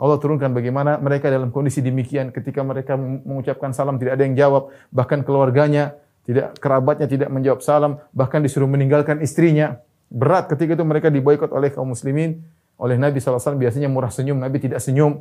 Allah 0.00 0.16
turunkan 0.16 0.56
bagaimana 0.56 0.96
mereka 0.96 1.28
dalam 1.28 1.52
kondisi 1.52 1.84
demikian 1.84 2.32
ketika 2.32 2.64
mereka 2.64 2.96
mengucapkan 2.96 3.76
salam 3.76 4.00
tidak 4.00 4.16
ada 4.16 4.24
yang 4.24 4.32
jawab, 4.32 4.72
bahkan 4.88 5.20
keluarganya 5.20 6.00
tidak 6.24 6.56
kerabatnya 6.56 7.04
tidak 7.04 7.28
menjawab 7.28 7.60
salam, 7.60 8.00
bahkan 8.16 8.40
disuruh 8.40 8.70
meninggalkan 8.70 9.20
istrinya. 9.20 9.82
Berat 10.08 10.48
ketika 10.48 10.72
itu 10.78 10.84
mereka 10.88 11.12
diboikot 11.12 11.52
oleh 11.52 11.68
kaum 11.68 11.92
muslimin, 11.92 12.40
oleh 12.80 12.96
Nabi 12.96 13.20
SAW 13.20 13.60
biasanya 13.60 13.92
murah 13.92 14.08
senyum, 14.08 14.40
Nabi 14.40 14.56
tidak 14.56 14.80
senyum. 14.80 15.20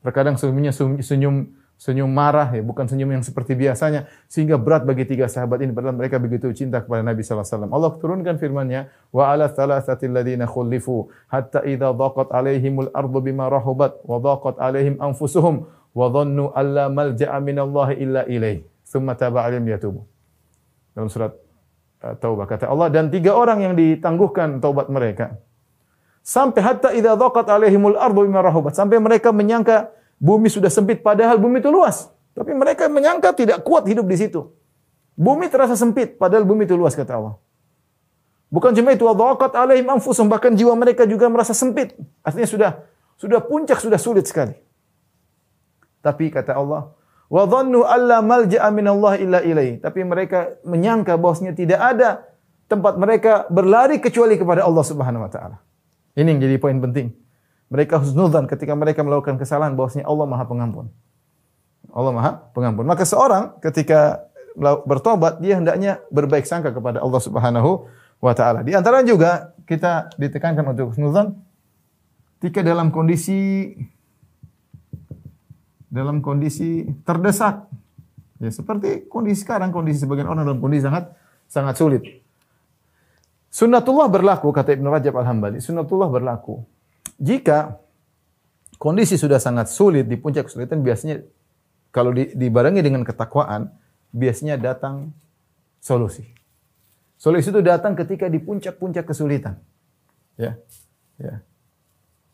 Terkadang 0.00 0.40
senyumnya 0.40 0.72
senyum 1.04 1.52
senyum 1.74 2.06
marah 2.06 2.54
ya, 2.54 2.62
bukan 2.62 2.86
senyum 2.86 3.10
yang 3.18 3.24
seperti 3.26 3.58
biasanya 3.58 4.06
sehingga 4.30 4.56
berat 4.56 4.86
bagi 4.86 5.04
tiga 5.04 5.26
sahabat 5.26 5.58
ini 5.60 5.74
padahal 5.74 5.98
mereka 5.98 6.22
begitu 6.22 6.54
cinta 6.54 6.80
kepada 6.80 7.02
Nabi 7.02 7.26
sallallahu 7.26 7.44
alaihi 7.44 7.54
wasallam. 7.58 7.72
Allah 7.74 7.92
turunkan 7.98 8.34
firman-Nya, 8.38 8.80
"Wa 9.10 9.34
'ala 9.34 9.50
thalathatil 9.50 10.14
ladzina 10.14 10.46
khulifu 10.46 11.10
hatta 11.28 11.66
idza 11.66 11.90
dhaqat 11.90 12.30
'alaihimul 12.30 12.90
ardu 12.94 13.18
bima 13.20 13.50
rahubat 13.50 14.00
wa 14.06 14.16
dhaqat 14.22 14.54
'alaihim 14.62 15.02
anfusuhum 15.02 15.66
wa 15.94 16.06
dhannu 16.10 16.54
alla 16.54 16.86
malja'a 16.88 17.42
Allah 17.42 17.88
illa 17.98 18.22
ilaih, 18.30 18.62
tsumma 18.86 19.18
taba 19.18 19.42
'alaihim 19.44 19.66
yatubu." 19.66 20.06
Dalam 20.94 21.10
surat 21.10 21.34
uh, 22.06 22.14
Taubah 22.14 22.46
kata 22.46 22.70
Allah 22.70 22.86
dan 22.86 23.10
tiga 23.10 23.34
orang 23.34 23.66
yang 23.66 23.74
ditangguhkan 23.74 24.62
taubat 24.62 24.86
mereka 24.86 25.42
sampai 26.22 26.62
hatta 26.62 26.94
idza 26.94 27.18
dhaqat 27.18 27.50
'alaihimul 27.50 27.98
ardu 27.98 28.30
bima 28.30 28.40
rahubat 28.46 28.78
sampai 28.78 29.02
mereka 29.02 29.34
menyangka 29.34 29.90
Bumi 30.24 30.48
sudah 30.48 30.72
sempit 30.72 31.04
padahal 31.04 31.36
bumi 31.36 31.60
itu 31.60 31.68
luas. 31.68 32.08
Tapi 32.32 32.56
mereka 32.56 32.88
menyangka 32.88 33.36
tidak 33.36 33.60
kuat 33.60 33.84
hidup 33.84 34.08
di 34.08 34.16
situ. 34.16 34.48
Bumi 35.12 35.52
terasa 35.52 35.76
sempit 35.76 36.16
padahal 36.16 36.48
bumi 36.48 36.64
itu 36.64 36.80
luas 36.80 36.96
kata 36.96 37.20
Allah. 37.20 37.36
Bukan 38.48 38.72
cuma 38.72 38.94
itu, 38.94 39.04
wadhaqat 39.04 39.52
alaihim 39.58 39.90
anfusum 39.90 40.30
bahkan 40.30 40.54
jiwa 40.54 40.72
mereka 40.78 41.04
juga 41.04 41.28
merasa 41.28 41.52
sempit. 41.52 41.92
Artinya 42.24 42.48
sudah 42.48 42.70
sudah 43.20 43.42
puncak, 43.44 43.82
sudah 43.82 44.00
sulit 44.00 44.24
sekali. 44.24 44.56
Tapi 46.00 46.30
kata 46.30 46.54
Allah, 46.56 46.94
wa 47.28 47.42
dhannu 47.44 47.82
alla 47.82 48.22
malja'a 48.22 48.70
Allah 48.70 49.12
illa. 49.20 49.40
Tapi 49.82 50.00
mereka 50.06 50.56
menyangka 50.62 51.18
bahwasanya 51.18 51.52
tidak 51.52 51.80
ada 51.82 52.30
tempat 52.70 52.94
mereka 52.96 53.44
berlari 53.50 53.98
kecuali 53.98 54.38
kepada 54.38 54.62
Allah 54.62 54.84
Subhanahu 54.86 55.26
wa 55.26 55.30
taala. 55.30 55.56
Ini 56.14 56.30
yang 56.30 56.40
jadi 56.40 56.56
poin 56.62 56.78
penting. 56.78 57.23
Mereka 57.72 58.00
husnudzan 58.00 58.44
ketika 58.48 58.76
mereka 58.76 59.00
melakukan 59.00 59.40
kesalahan 59.40 59.74
bahwasanya 59.74 60.04
Allah 60.04 60.26
Maha 60.28 60.44
Pengampun. 60.44 60.86
Allah 61.90 62.12
Maha 62.12 62.32
Pengampun. 62.52 62.84
Maka 62.84 63.08
seorang 63.08 63.56
ketika 63.62 64.28
bertobat 64.86 65.42
dia 65.42 65.58
hendaknya 65.58 65.98
berbaik 66.14 66.46
sangka 66.46 66.70
kepada 66.70 67.02
Allah 67.02 67.20
Subhanahu 67.20 67.90
wa 68.22 68.32
taala. 68.36 68.62
Di 68.62 68.76
antara 68.76 69.02
juga 69.02 69.54
kita 69.66 70.14
ditekankan 70.20 70.76
untuk 70.76 70.94
husnudzan 70.94 71.34
ketika 72.38 72.62
dalam 72.62 72.92
kondisi 72.92 73.72
dalam 75.88 76.18
kondisi 76.20 76.84
terdesak. 77.06 77.70
Ya, 78.42 78.50
seperti 78.50 79.06
kondisi 79.06 79.46
sekarang, 79.46 79.70
kondisi 79.70 80.02
sebagian 80.02 80.26
orang 80.26 80.42
dalam 80.42 80.60
kondisi 80.60 80.84
sangat 80.84 81.14
sangat 81.46 81.78
sulit. 81.78 82.02
Sunnatullah 83.54 84.10
berlaku 84.10 84.50
kata 84.50 84.74
Ibnu 84.74 84.90
Rajab 84.90 85.14
Al-Hambali. 85.14 85.62
Sunnatullah 85.62 86.10
berlaku 86.10 86.66
jika 87.20 87.78
kondisi 88.78 89.14
sudah 89.16 89.38
sangat 89.38 89.70
sulit 89.70 90.06
di 90.10 90.18
puncak 90.18 90.50
kesulitan 90.50 90.82
biasanya 90.82 91.22
kalau 91.94 92.10
dibarengi 92.12 92.82
dengan 92.82 93.06
ketakwaan 93.06 93.70
biasanya 94.10 94.58
datang 94.58 95.14
solusi. 95.78 96.26
Solusi 97.18 97.48
itu 97.54 97.62
datang 97.62 97.94
ketika 97.96 98.26
di 98.26 98.42
puncak-puncak 98.42 99.06
kesulitan. 99.06 99.56
Ya. 100.36 100.58
Ya. 101.16 101.40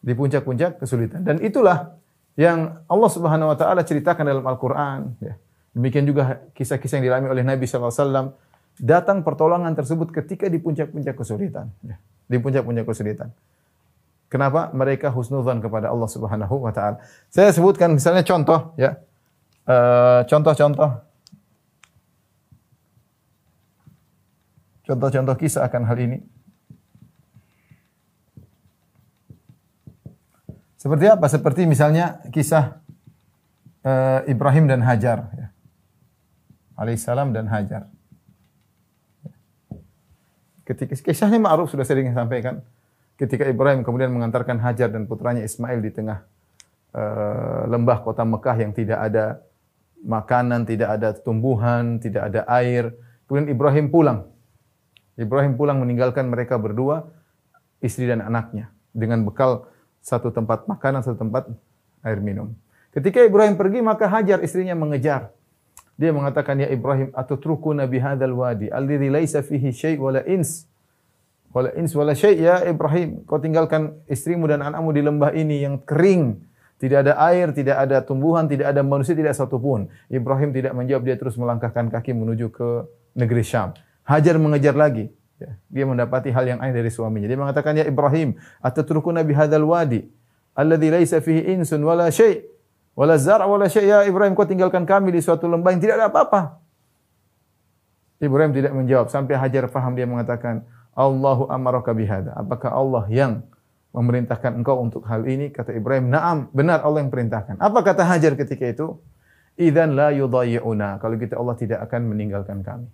Di 0.00 0.12
puncak-puncak 0.16 0.80
kesulitan. 0.80 1.22
Dan 1.22 1.44
itulah 1.44 2.00
yang 2.34 2.80
Allah 2.88 3.10
Subhanahu 3.12 3.52
wa 3.52 3.56
taala 3.58 3.84
ceritakan 3.84 4.24
dalam 4.24 4.44
Al-Qur'an, 4.48 5.14
ya. 5.20 5.36
Demikian 5.70 6.02
juga 6.02 6.42
kisah-kisah 6.56 6.98
yang 6.98 7.04
dialami 7.06 7.30
oleh 7.30 7.44
Nabi 7.46 7.62
SAW. 7.68 8.34
Datang 8.80 9.22
pertolongan 9.22 9.70
tersebut 9.76 10.10
ketika 10.10 10.50
di 10.50 10.58
puncak-puncak 10.58 11.14
kesulitan. 11.14 11.70
Ya. 11.86 12.00
Di 12.26 12.42
puncak-puncak 12.42 12.88
kesulitan. 12.88 13.30
Kenapa? 14.30 14.70
Mereka 14.70 15.10
husnudzan 15.10 15.58
kepada 15.58 15.90
Allah 15.90 16.06
Subhanahu 16.06 16.62
wa 16.62 16.70
taala. 16.70 17.02
Saya 17.26 17.50
sebutkan 17.50 17.90
misalnya 17.90 18.22
contoh 18.22 18.72
ya. 18.78 18.94
Eh, 19.66 20.20
contoh-contoh 20.30 21.10
Contoh-contoh 24.90 25.38
kisah 25.38 25.70
akan 25.70 25.86
hal 25.86 25.98
ini. 26.02 26.18
Seperti 30.74 31.06
apa? 31.06 31.30
Seperti 31.30 31.62
misalnya 31.62 32.18
kisah 32.34 32.82
uh, 33.86 34.26
Ibrahim 34.26 34.66
dan 34.66 34.82
Hajar. 34.82 35.30
Ya. 35.30 35.54
Alaihissalam 36.74 37.30
dan 37.30 37.46
Hajar. 37.46 37.86
Ketika 40.66 40.98
kisahnya 40.98 41.38
ma'ruf 41.38 41.70
sudah 41.70 41.86
sering 41.86 42.10
sampaikan 42.10 42.58
ketika 43.20 43.44
Ibrahim 43.44 43.84
kemudian 43.84 44.08
mengantarkan 44.08 44.56
Hajar 44.64 44.88
dan 44.88 45.04
putranya 45.04 45.44
Ismail 45.44 45.84
di 45.84 45.92
tengah 45.92 46.24
uh, 46.96 47.68
lembah 47.68 48.00
kota 48.00 48.24
Mekah 48.24 48.56
yang 48.56 48.72
tidak 48.72 48.96
ada 48.96 49.44
makanan, 50.00 50.64
tidak 50.64 50.96
ada 50.96 51.12
tumbuhan, 51.12 52.00
tidak 52.00 52.32
ada 52.32 52.48
air. 52.48 52.96
Kemudian 53.28 53.52
Ibrahim 53.52 53.92
pulang. 53.92 54.24
Ibrahim 55.20 55.60
pulang 55.60 55.76
meninggalkan 55.84 56.32
mereka 56.32 56.56
berdua, 56.56 57.12
istri 57.84 58.08
dan 58.08 58.24
anaknya 58.24 58.72
dengan 58.96 59.20
bekal 59.28 59.68
satu 60.00 60.32
tempat 60.32 60.64
makanan, 60.64 61.04
satu 61.04 61.20
tempat 61.20 61.52
air 62.00 62.24
minum. 62.24 62.56
Ketika 62.88 63.20
Ibrahim 63.20 63.60
pergi 63.60 63.84
maka 63.84 64.08
Hajar 64.08 64.40
istrinya 64.40 64.72
mengejar. 64.72 65.36
Dia 66.00 66.16
mengatakan 66.16 66.56
ya 66.56 66.72
Ibrahim 66.72 67.12
atutruku 67.12 67.76
nabi 67.76 68.00
hadzal 68.00 68.32
wadi 68.32 68.72
alladhi 68.72 69.12
laisa 69.12 69.44
fihi 69.44 69.68
syai' 69.68 70.00
wala 70.00 70.24
ins 70.24 70.64
wala 71.50 71.74
ins 71.74 71.92
wala 71.94 72.14
syai' 72.14 72.38
ya 72.38 72.62
Ibrahim, 72.66 73.26
kau 73.26 73.42
tinggalkan 73.42 73.98
istrimu 74.06 74.46
dan 74.46 74.62
anakmu 74.62 74.94
di 74.94 75.02
lembah 75.02 75.34
ini 75.34 75.66
yang 75.66 75.82
kering, 75.82 76.38
tidak 76.80 77.04
ada 77.04 77.12
air, 77.28 77.52
tidak 77.52 77.76
ada 77.76 78.00
tumbuhan, 78.00 78.48
tidak 78.48 78.72
ada 78.72 78.80
manusia, 78.80 79.12
tidak 79.12 79.36
satupun. 79.36 79.92
Ibrahim 80.08 80.54
tidak 80.56 80.72
menjawab, 80.72 81.02
dia 81.04 81.16
terus 81.20 81.36
melangkahkan 81.36 81.92
kaki 81.92 82.16
menuju 82.16 82.48
ke 82.48 82.88
negeri 83.18 83.44
Syam. 83.44 83.76
Hajar 84.06 84.40
mengejar 84.40 84.72
lagi. 84.72 85.12
Ya, 85.36 85.56
dia 85.68 85.84
mendapati 85.84 86.32
hal 86.32 86.44
yang 86.56 86.58
aneh 86.60 86.72
dari 86.72 86.88
suaminya. 86.88 87.28
Dia 87.28 87.36
mengatakan, 87.36 87.76
Ya 87.76 87.84
Ibrahim, 87.84 88.36
atatrukuna 88.64 89.20
bihadal 89.24 89.64
wadi, 89.68 90.08
alladhi 90.56 90.88
laisa 90.88 91.20
fihi 91.20 91.52
insun 91.52 91.84
wala 91.84 92.08
syai' 92.08 92.44
wala 92.96 93.16
zar' 93.20 93.44
wala 93.44 93.68
syai' 93.68 93.88
ya 93.88 94.04
Ibrahim, 94.08 94.32
kau 94.32 94.48
tinggalkan 94.48 94.88
kami 94.88 95.12
di 95.12 95.20
suatu 95.20 95.48
lembah 95.48 95.76
yang 95.76 95.80
tidak 95.84 95.94
ada 96.00 96.06
apa-apa. 96.08 96.60
Ibrahim 98.20 98.52
tidak 98.52 98.72
menjawab 98.76 99.08
sampai 99.08 99.36
Hajar 99.36 99.68
faham 99.72 99.96
dia 99.96 100.04
mengatakan, 100.04 100.64
Allahu 100.94 101.46
amaraka 101.48 101.94
bihada. 101.94 102.34
Apakah 102.34 102.74
Allah 102.74 103.04
yang 103.08 103.32
memerintahkan 103.90 104.54
engkau 104.54 104.78
untuk 104.78 105.06
hal 105.06 105.26
ini? 105.26 105.50
Kata 105.50 105.74
Ibrahim, 105.74 106.10
"Na'am, 106.10 106.50
benar 106.54 106.82
Allah 106.82 107.02
yang 107.02 107.10
perintahkan." 107.10 107.58
Apa 107.58 107.80
kata 107.82 108.06
Hajar 108.06 108.34
ketika 108.38 108.66
itu? 108.66 108.98
Idzan 109.58 109.98
la 109.98 110.14
yudayyi'una. 110.14 111.02
Kalau 111.02 111.16
kita 111.20 111.36
Allah 111.36 111.56
tidak 111.58 111.78
akan 111.84 112.10
meninggalkan 112.10 112.64
kami. 112.64 112.88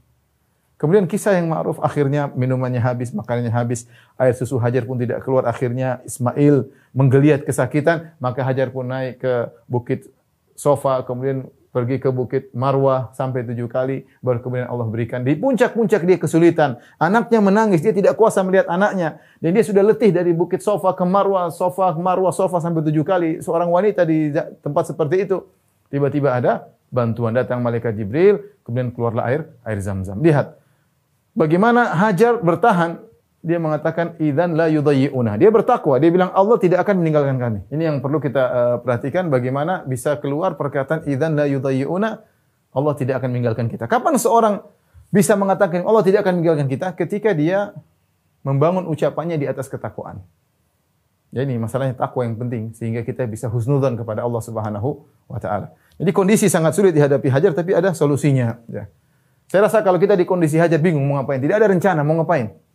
Kemudian 0.76 1.09
kisah 1.09 1.41
yang 1.41 1.49
ma'ruf 1.49 1.81
akhirnya 1.81 2.29
minumannya 2.37 2.85
habis, 2.85 3.09
makanannya 3.17 3.49
habis, 3.49 3.88
air 4.21 4.37
susu 4.37 4.61
Hajar 4.61 4.85
pun 4.85 5.00
tidak 5.00 5.25
keluar. 5.25 5.49
Akhirnya 5.49 6.05
Ismail 6.05 6.69
menggeliat 6.93 7.49
kesakitan, 7.49 8.12
maka 8.21 8.45
Hajar 8.45 8.69
pun 8.69 8.85
naik 8.85 9.25
ke 9.25 9.49
bukit 9.65 10.12
Sofa, 10.53 11.00
kemudian 11.05 11.49
pergi 11.76 12.00
ke 12.00 12.09
bukit 12.09 12.49
Marwah 12.56 13.12
sampai 13.12 13.45
tujuh 13.45 13.68
kali, 13.68 14.09
baru 14.25 14.40
kemudian 14.40 14.64
Allah 14.64 14.88
berikan. 14.88 15.21
Di 15.21 15.37
puncak-puncak 15.37 16.09
dia 16.09 16.16
kesulitan. 16.16 16.80
Anaknya 16.97 17.45
menangis, 17.45 17.85
dia 17.85 17.92
tidak 17.92 18.16
kuasa 18.16 18.40
melihat 18.40 18.64
anaknya. 18.73 19.21
Dan 19.45 19.52
dia 19.52 19.61
sudah 19.61 19.85
letih 19.85 20.09
dari 20.09 20.33
bukit 20.33 20.64
Sofa 20.64 20.97
ke 20.97 21.04
Marwah, 21.04 21.52
Sofa 21.52 21.92
ke 21.92 22.00
Marwah, 22.00 22.33
Sofa 22.33 22.64
sampai 22.64 22.80
tujuh 22.80 23.04
kali. 23.04 23.45
Seorang 23.45 23.68
wanita 23.68 24.09
di 24.09 24.33
tempat 24.64 24.88
seperti 24.88 25.28
itu. 25.28 25.45
Tiba-tiba 25.92 26.33
ada 26.33 26.73
bantuan 26.88 27.37
datang 27.37 27.61
malaikat 27.61 27.92
Jibril, 27.92 28.40
kemudian 28.64 28.88
keluarlah 28.97 29.28
air, 29.28 29.52
air 29.68 29.78
zam-zam. 29.85 30.16
Lihat, 30.25 30.56
bagaimana 31.37 31.92
Hajar 31.92 32.40
bertahan 32.40 33.04
dia 33.45 33.59
mengatakan 33.61 34.16
idzan 34.19 34.57
la 34.57 34.66
yudayyi'una. 34.73 35.38
Dia 35.38 35.52
bertakwa, 35.52 36.00
dia 36.00 36.11
bilang 36.11 36.33
Allah 36.33 36.57
tidak 36.59 36.83
akan 36.83 37.05
meninggalkan 37.05 37.37
kami. 37.37 37.61
Ini 37.71 37.83
yang 37.93 37.97
perlu 38.02 38.19
kita 38.19 38.43
uh, 38.43 38.76
perhatikan 38.83 39.28
bagaimana 39.28 39.87
bisa 39.87 40.19
keluar 40.19 40.59
perkataan 40.59 41.07
idzan 41.07 41.37
la 41.38 41.47
yudayyi'una 41.47 42.11
Allah 42.76 42.93
tidak 42.99 43.25
akan 43.25 43.33
meninggalkan 43.33 43.73
kita. 43.73 43.88
Kapan 43.88 44.21
seorang 44.21 44.61
bisa 45.09 45.33
mengatakan 45.38 45.87
Allah 45.87 46.05
tidak 46.05 46.26
akan 46.26 46.40
meninggalkan 46.40 46.69
kita 46.69 46.93
ketika 46.93 47.31
dia 47.33 47.73
membangun 48.45 48.85
ucapannya 48.90 49.40
di 49.40 49.49
atas 49.49 49.66
ketakwaan. 49.73 50.21
Ya 51.35 51.43
ini 51.43 51.59
masalahnya 51.59 51.99
takwa 51.99 52.23
yang 52.23 52.38
penting 52.38 52.73
sehingga 52.76 53.02
kita 53.02 53.26
bisa 53.26 53.50
husnudzan 53.50 53.99
kepada 53.99 54.23
Allah 54.23 54.43
Subhanahu 54.45 55.05
wa 55.26 55.38
taala. 55.43 55.75
Jadi 55.97 56.11
kondisi 56.12 56.47
sangat 56.47 56.76
sulit 56.76 56.93
dihadapi 56.93 57.26
Hajar 57.33 57.52
tapi 57.57 57.73
ada 57.73 57.97
solusinya 57.97 58.61
ya. 58.71 58.87
Saya 59.47 59.71
rasa 59.71 59.83
kalau 59.83 59.99
kita 60.02 60.19
di 60.19 60.26
kondisi 60.26 60.59
Hajar 60.59 60.83
bingung 60.83 61.07
mau 61.07 61.23
ngapain, 61.23 61.38
tidak 61.38 61.62
ada 61.62 61.71
rencana 61.71 62.00
mau 62.02 62.19
ngapain. 62.19 62.65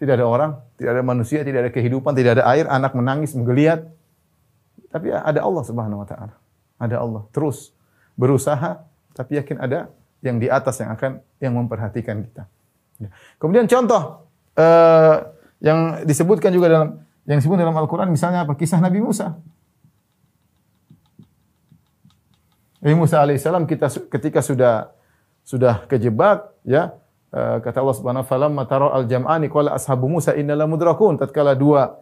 Tidak 0.00 0.16
ada 0.16 0.24
orang, 0.24 0.56
tidak 0.80 0.96
ada 0.96 1.02
manusia, 1.04 1.44
tidak 1.44 1.68
ada 1.68 1.72
kehidupan, 1.76 2.16
tidak 2.16 2.40
ada 2.40 2.44
air, 2.48 2.64
anak 2.64 2.96
menangis, 2.96 3.36
menggeliat. 3.36 3.84
tapi 4.90 5.12
ada 5.12 5.44
Allah 5.44 5.62
Subhanahu 5.62 6.02
wa 6.02 6.08
taala. 6.08 6.34
Ada 6.80 6.98
Allah. 6.98 7.22
Terus 7.30 7.70
berusaha 8.18 8.82
tapi 9.14 9.36
yakin 9.38 9.60
ada 9.60 9.92
yang 10.24 10.40
di 10.40 10.48
atas 10.48 10.80
yang 10.80 10.90
akan 10.96 11.20
yang 11.40 11.52
memperhatikan 11.56 12.20
kita. 12.24 12.48
Ya. 13.00 13.08
Kemudian 13.40 13.68
contoh 13.68 14.28
eh, 14.56 15.16
yang 15.60 16.04
disebutkan 16.04 16.52
juga 16.52 16.66
dalam 16.68 16.88
yang 17.28 17.38
disebut 17.40 17.56
dalam 17.60 17.76
Al-Qur'an 17.76 18.08
misalnya 18.08 18.44
apa? 18.48 18.56
Kisah 18.56 18.80
Nabi 18.80 19.00
Musa. 19.00 19.36
Nabi 22.80 22.94
Musa 22.96 23.20
alaihissalam 23.20 23.68
kita 23.68 23.92
ketika 24.08 24.40
sudah 24.40 24.92
sudah 25.44 25.84
kejebak 25.88 26.52
ya 26.64 26.96
kata 27.30 27.78
Allah 27.78 27.96
Subhanahu 27.96 28.26
wa 28.26 28.28
taala 28.28 28.48
mataro 28.50 28.88
al 28.90 29.06
jam'ani 29.06 29.46
qala 29.46 29.78
ashabu 29.78 30.10
Musa 30.10 30.34
innala 30.34 30.66
mudrakun. 30.66 31.14
Tatkala 31.14 31.54
dua 31.54 31.94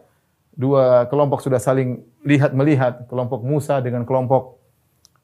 dua 0.57 1.05
kelompok 1.07 1.45
sudah 1.45 1.61
saling 1.61 2.01
lihat 2.25 2.51
melihat 2.57 3.05
kelompok 3.07 3.45
Musa 3.45 3.79
dengan 3.79 4.03
kelompok 4.03 4.59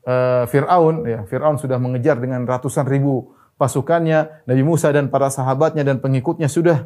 uh, 0.05 0.45
Firaun 0.47 1.03
ya 1.03 1.25
Firaun 1.25 1.57
sudah 1.57 1.81
mengejar 1.81 2.21
dengan 2.21 2.45
ratusan 2.45 2.85
ribu 2.88 3.33
pasukannya 3.57 4.45
Nabi 4.47 4.63
Musa 4.63 4.93
dan 4.93 5.09
para 5.09 5.27
sahabatnya 5.33 5.83
dan 5.83 6.00
pengikutnya 6.00 6.47
sudah 6.47 6.85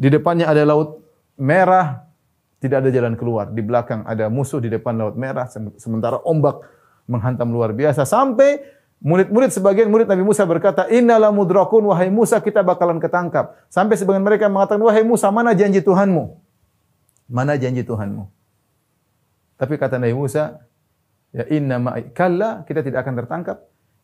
di 0.00 0.08
depannya 0.08 0.48
ada 0.48 0.64
laut 0.64 1.04
merah. 1.36 2.08
Tidak 2.60 2.76
ada 2.76 2.92
jalan 2.92 3.16
keluar. 3.16 3.48
Di 3.48 3.64
belakang 3.64 4.04
ada 4.04 4.28
musuh 4.28 4.60
di 4.60 4.68
depan 4.68 4.92
laut 5.00 5.16
merah 5.16 5.48
sementara 5.80 6.20
ombak 6.28 6.60
menghantam 7.08 7.48
luar 7.48 7.72
biasa. 7.72 8.04
Sampai 8.04 8.60
murid-murid 9.00 9.50
sebagian 9.50 9.88
murid 9.88 10.06
Nabi 10.06 10.22
Musa 10.22 10.44
berkata, 10.44 10.86
"Innala 10.92 11.32
mudrakun 11.32 11.88
wahai 11.88 12.12
Musa 12.12 12.38
kita 12.38 12.60
bakalan 12.60 13.00
ketangkap." 13.00 13.56
Sampai 13.72 13.96
sebagian 13.96 14.22
mereka 14.22 14.46
mengatakan, 14.46 14.80
"Wahai 14.84 15.02
Musa, 15.02 15.32
mana 15.32 15.56
janji 15.56 15.80
Tuhanmu?" 15.80 16.36
Mana 17.26 17.56
janji 17.56 17.82
Tuhanmu? 17.82 18.28
Tapi 19.56 19.74
kata 19.80 19.96
Nabi 19.96 20.14
Musa, 20.14 20.60
"Ya 21.32 21.44
inna 21.48 21.80
ma'i 21.80 22.12
kalla, 22.12 22.64
kita 22.68 22.84
tidak 22.84 23.04
akan 23.04 23.14
tertangkap. 23.24 23.56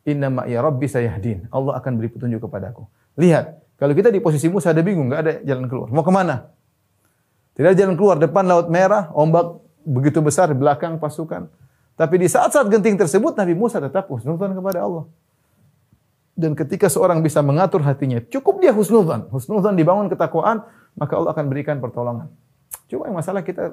Inna 0.08 0.32
ma'i 0.32 0.56
rabbi 0.56 0.88
sayahdin." 0.88 1.48
Allah 1.52 1.76
akan 1.76 1.92
beri 2.00 2.08
petunjuk 2.12 2.44
kepadaku. 2.48 2.88
Lihat, 3.16 3.76
kalau 3.76 3.92
kita 3.92 4.08
di 4.08 4.20
posisi 4.24 4.48
Musa 4.48 4.72
ada 4.72 4.80
bingung, 4.80 5.12
enggak 5.12 5.20
ada 5.20 5.32
jalan 5.44 5.68
keluar. 5.68 5.88
Mau 5.92 6.04
ke 6.04 6.12
mana? 6.12 6.48
Tidak 7.56 7.68
ada 7.72 7.76
jalan 7.76 7.96
keluar. 7.96 8.16
Depan 8.20 8.44
laut 8.44 8.68
merah, 8.68 9.12
ombak 9.16 9.60
begitu 9.84 10.20
besar, 10.20 10.52
belakang 10.52 11.00
pasukan. 11.00 11.48
Tapi 11.96 12.14
di 12.20 12.28
saat-saat 12.28 12.68
genting 12.68 13.00
tersebut 13.00 13.32
Nabi 13.32 13.56
Musa 13.56 13.80
tetap 13.80 14.04
husnudzan 14.12 14.52
kepada 14.52 14.84
Allah. 14.84 15.04
Dan 16.36 16.52
ketika 16.52 16.92
seorang 16.92 17.24
bisa 17.24 17.40
mengatur 17.40 17.80
hatinya, 17.80 18.20
cukup 18.28 18.60
dia 18.60 18.68
husnudzan. 18.76 19.32
Husnudzan 19.32 19.72
dibangun 19.72 20.12
ketakwaan, 20.12 20.60
maka 20.92 21.16
Allah 21.16 21.32
akan 21.32 21.48
berikan 21.48 21.80
pertolongan. 21.80 22.28
Cuma 22.92 23.08
yang 23.08 23.16
masalah 23.16 23.40
kita 23.40 23.72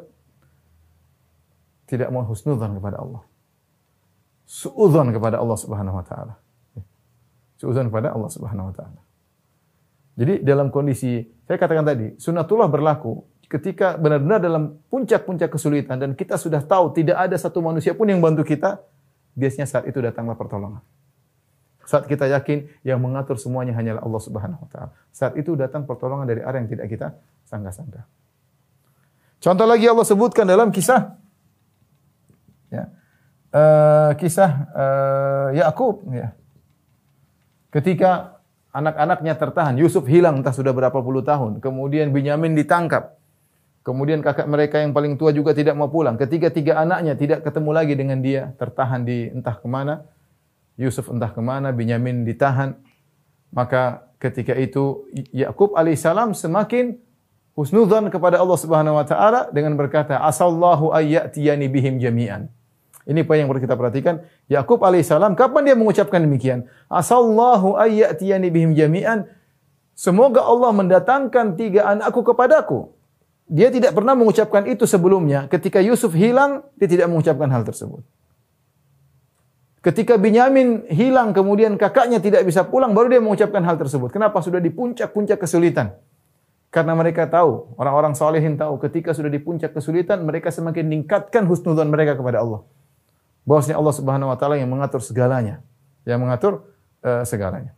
tidak 1.91 2.07
mau 2.15 2.23
husnudzan 2.23 2.71
kepada 2.79 3.03
Allah. 3.03 3.27
Suudzan 4.47 5.11
kepada 5.11 5.43
Allah 5.43 5.57
Subhanahu 5.59 5.99
wa 5.99 6.05
taala. 6.07 6.33
Suudzan 7.59 7.91
kepada 7.91 8.15
Allah 8.15 8.31
Subhanahu 8.31 8.71
wa 8.71 8.75
taala. 8.75 9.01
Jadi 10.15 10.45
dalam 10.45 10.71
kondisi 10.71 11.25
saya 11.43 11.57
katakan 11.59 11.83
tadi, 11.83 12.15
sunatullah 12.15 12.69
berlaku 12.71 13.25
ketika 13.47 13.99
benar-benar 13.99 14.41
dalam 14.41 14.79
puncak-puncak 14.89 15.53
kesulitan 15.53 15.99
dan 15.99 16.17
kita 16.17 16.39
sudah 16.39 16.63
tahu 16.63 16.95
tidak 16.95 17.17
ada 17.19 17.35
satu 17.37 17.61
manusia 17.61 17.93
pun 17.93 18.09
yang 18.09 18.19
bantu 18.19 18.41
kita, 18.41 18.81
biasanya 19.37 19.69
saat 19.69 19.85
itu 19.89 19.99
datanglah 20.01 20.37
pertolongan. 20.37 20.81
Saat 21.83 22.07
kita 22.07 22.31
yakin 22.31 22.71
yang 22.87 23.03
mengatur 23.03 23.35
semuanya 23.35 23.75
hanyalah 23.75 23.99
Allah 23.99 24.21
Subhanahu 24.23 24.61
wa 24.63 24.69
taala. 24.71 24.91
Saat 25.11 25.35
itu 25.35 25.51
datang 25.59 25.83
pertolongan 25.83 26.23
dari 26.23 26.39
arah 26.39 26.63
yang 26.63 26.71
tidak 26.71 26.87
kita 26.87 27.07
sangka-sangka. 27.43 28.07
Contoh 29.43 29.67
lagi 29.67 29.83
Allah 29.91 30.07
sebutkan 30.07 30.47
dalam 30.47 30.71
kisah 30.71 31.19
ya. 32.71 32.87
Uh, 33.53 34.11
kisah 34.17 34.51
uh, 34.73 35.47
Yakub 35.53 36.07
ya. 36.09 36.31
Ketika 37.69 38.39
anak-anaknya 38.73 39.37
tertahan, 39.37 39.75
Yusuf 39.77 40.07
hilang 40.09 40.41
entah 40.41 40.55
sudah 40.55 40.73
berapa 40.73 40.95
puluh 41.03 41.21
tahun. 41.21 41.61
Kemudian 41.61 42.09
Binyamin 42.09 42.57
ditangkap. 42.57 43.19
Kemudian 43.83 44.23
kakak 44.23 44.47
mereka 44.47 44.79
yang 44.79 44.95
paling 44.95 45.19
tua 45.19 45.35
juga 45.35 45.51
tidak 45.51 45.75
mau 45.75 45.91
pulang. 45.91 46.15
Ketiga 46.15 46.47
tiga 46.47 46.79
anaknya 46.79 47.19
tidak 47.19 47.43
ketemu 47.43 47.69
lagi 47.75 47.93
dengan 47.99 48.23
dia, 48.23 48.55
tertahan 48.55 49.03
di 49.03 49.27
entah 49.27 49.59
ke 49.59 49.67
mana. 49.67 50.07
Yusuf 50.79 51.11
entah 51.11 51.27
ke 51.27 51.43
mana, 51.43 51.75
Binyamin 51.75 52.23
ditahan. 52.23 52.79
Maka 53.51 54.07
ketika 54.23 54.55
itu 54.55 55.03
Yakub 55.35 55.75
alaihissalam 55.75 56.31
semakin 56.31 56.95
husnudzan 57.59 58.07
kepada 58.07 58.39
Allah 58.39 58.55
Subhanahu 58.55 58.95
wa 58.95 59.03
taala 59.03 59.51
dengan 59.51 59.75
berkata, 59.75 60.15
"Asallahu 60.23 60.95
ayyatiyani 60.95 61.67
bihim 61.67 61.99
jami'an." 61.99 62.47
Ini 63.03 63.27
apa 63.27 63.35
yang 63.35 63.51
perlu 63.51 63.59
kita 63.59 63.75
perhatikan. 63.75 64.23
Yakub 64.47 64.79
alaihissalam 64.79 65.35
kapan 65.35 65.67
dia 65.67 65.75
mengucapkan 65.75 66.23
demikian? 66.23 66.71
Asallahu 66.87 67.75
ayyatiyani 67.75 68.47
bihim 68.47 68.71
jami'an. 68.71 69.27
Semoga 69.91 70.47
Allah 70.47 70.71
mendatangkan 70.71 71.59
tiga 71.59 71.91
anakku 71.91 72.23
kepadaku. 72.23 73.02
Dia 73.47 73.67
tidak 73.69 73.91
pernah 73.91 74.15
mengucapkan 74.15 74.63
itu 74.65 74.87
sebelumnya. 74.87 75.51
Ketika 75.51 75.83
Yusuf 75.83 76.15
hilang, 76.15 76.63
dia 76.79 76.87
tidak 76.87 77.11
mengucapkan 77.11 77.51
hal 77.51 77.67
tersebut. 77.67 78.01
Ketika 79.83 80.15
Binyamin 80.15 80.87
hilang, 80.87 81.35
kemudian 81.35 81.75
kakaknya 81.75 82.23
tidak 82.23 82.47
bisa 82.47 82.63
pulang, 82.63 82.95
baru 82.95 83.11
dia 83.11 83.19
mengucapkan 83.19 83.59
hal 83.67 83.75
tersebut. 83.75 84.15
Kenapa? 84.15 84.39
Sudah 84.39 84.63
di 84.63 84.71
puncak-puncak 84.71 85.43
kesulitan. 85.43 85.91
Karena 86.71 86.95
mereka 86.95 87.27
tahu, 87.27 87.75
orang-orang 87.75 88.15
solehin 88.15 88.55
tahu, 88.55 88.79
ketika 88.79 89.11
sudah 89.11 89.27
di 89.27 89.43
puncak 89.43 89.75
kesulitan, 89.75 90.23
mereka 90.23 90.55
semakin 90.55 90.87
meningkatkan 90.87 91.43
husnudzan 91.45 91.91
mereka 91.91 92.15
kepada 92.15 92.41
Allah. 92.41 92.63
Bahwasanya 93.43 93.75
Allah 93.75 93.93
Subhanahu 93.93 94.31
wa 94.31 94.37
taala 94.39 94.55
yang 94.55 94.71
mengatur 94.71 95.03
segalanya, 95.03 95.59
yang 96.07 96.23
mengatur 96.23 96.71
uh, 97.03 97.27
segalanya. 97.27 97.75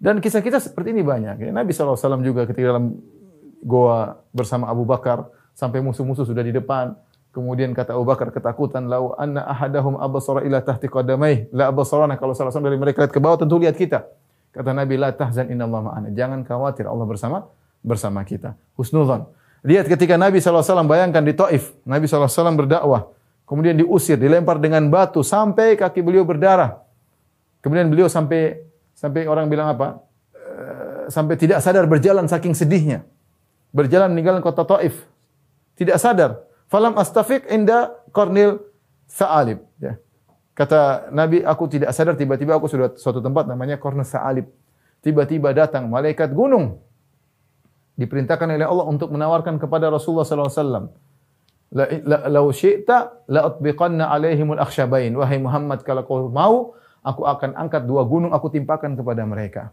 Dan 0.00 0.18
kisah-kisah 0.24 0.64
seperti 0.64 0.96
ini 0.96 1.04
banyak. 1.04 1.52
Nabi 1.52 1.76
SAW 1.76 2.24
juga 2.24 2.48
ketika 2.48 2.72
dalam 2.72 3.04
goa 3.60 4.20
bersama 4.32 4.68
Abu 4.68 4.88
Bakar 4.88 5.28
sampai 5.52 5.84
musuh-musuh 5.84 6.24
sudah 6.24 6.40
di 6.40 6.52
depan. 6.56 6.96
Kemudian 7.30 7.70
kata 7.70 7.94
Abu 7.94 8.08
Bakar 8.08 8.34
ketakutan, 8.34 8.90
"Lau 8.90 9.14
anna 9.14 9.46
ahadahum 9.46 10.00
abasara 10.00 10.42
ila 10.42 10.58
tahti 10.64 10.90
qadamai, 10.90 11.46
la 11.54 11.70
abasarana." 11.70 12.18
Kalau 12.18 12.34
salah 12.34 12.50
satu 12.50 12.66
dari 12.66 12.80
mereka 12.80 13.06
lihat 13.06 13.14
ke 13.14 13.20
bawah 13.22 13.38
tentu 13.38 13.60
lihat 13.60 13.78
kita. 13.78 14.02
Kata 14.50 14.74
Nabi, 14.74 14.98
"La 14.98 15.14
tahzan 15.14 15.46
innallaha 15.46 15.94
ma'ana." 15.94 16.08
Jangan 16.10 16.42
khawatir, 16.42 16.90
Allah 16.90 17.06
bersama 17.06 17.46
bersama 17.86 18.26
kita. 18.26 18.58
Husnudzan. 18.74 19.30
Lihat 19.62 19.86
ketika 19.86 20.16
Nabi 20.16 20.40
SAW 20.40 20.88
bayangkan 20.88 21.22
di 21.22 21.36
Taif, 21.36 21.76
Nabi 21.84 22.08
SAW 22.08 22.56
berdakwah, 22.56 23.12
kemudian 23.44 23.76
diusir, 23.78 24.16
dilempar 24.16 24.58
dengan 24.58 24.82
batu 24.88 25.20
sampai 25.20 25.78
kaki 25.78 26.00
beliau 26.02 26.26
berdarah. 26.26 26.82
Kemudian 27.60 27.92
beliau 27.92 28.08
sampai 28.08 28.64
sampai 28.96 29.28
orang 29.28 29.46
bilang 29.52 29.70
apa? 29.70 30.00
Eh, 30.32 31.12
sampai 31.12 31.36
tidak 31.36 31.60
sadar 31.60 31.84
berjalan 31.84 32.24
saking 32.24 32.56
sedihnya 32.56 33.04
berjalan 33.70 34.10
meninggalkan 34.12 34.42
kota 34.42 34.66
Taif. 34.66 35.06
Tidak 35.78 35.96
sadar. 35.96 36.44
Falam 36.70 36.94
astafik 37.00 37.48
inda 37.50 37.94
Kornil 38.14 38.62
Sa'alib. 39.10 39.64
Ya. 39.82 39.98
Kata 40.54 41.08
Nabi, 41.10 41.42
aku 41.42 41.66
tidak 41.66 41.90
sadar 41.96 42.14
tiba-tiba 42.14 42.54
aku 42.54 42.68
sudah 42.70 42.94
suatu 42.94 43.18
tempat 43.18 43.48
namanya 43.48 43.80
Kornil 43.80 44.06
Sa'alib. 44.06 44.46
Tiba-tiba 45.00 45.56
datang 45.56 45.88
malaikat 45.88 46.30
gunung. 46.30 46.78
Diperintahkan 47.96 48.46
oleh 48.54 48.68
Allah 48.68 48.86
untuk 48.86 49.08
menawarkan 49.10 49.56
kepada 49.56 49.88
Rasulullah 49.88 50.28
SAW. 50.28 50.92
La, 51.70 51.84
la, 51.86 52.18
lau 52.28 52.50
syi'ta 52.50 53.24
la 53.30 53.46
utbiqanna 53.48 54.10
alaihimul 54.12 54.60
akhsyabain. 54.60 55.14
Wahai 55.16 55.40
Muhammad, 55.40 55.80
kalau 55.86 56.04
kau 56.04 56.28
mau, 56.28 56.76
aku 57.00 57.24
akan 57.24 57.56
angkat 57.56 57.88
dua 57.88 58.04
gunung, 58.04 58.34
aku 58.36 58.52
timpakan 58.52 58.94
kepada 58.98 59.24
mereka. 59.24 59.72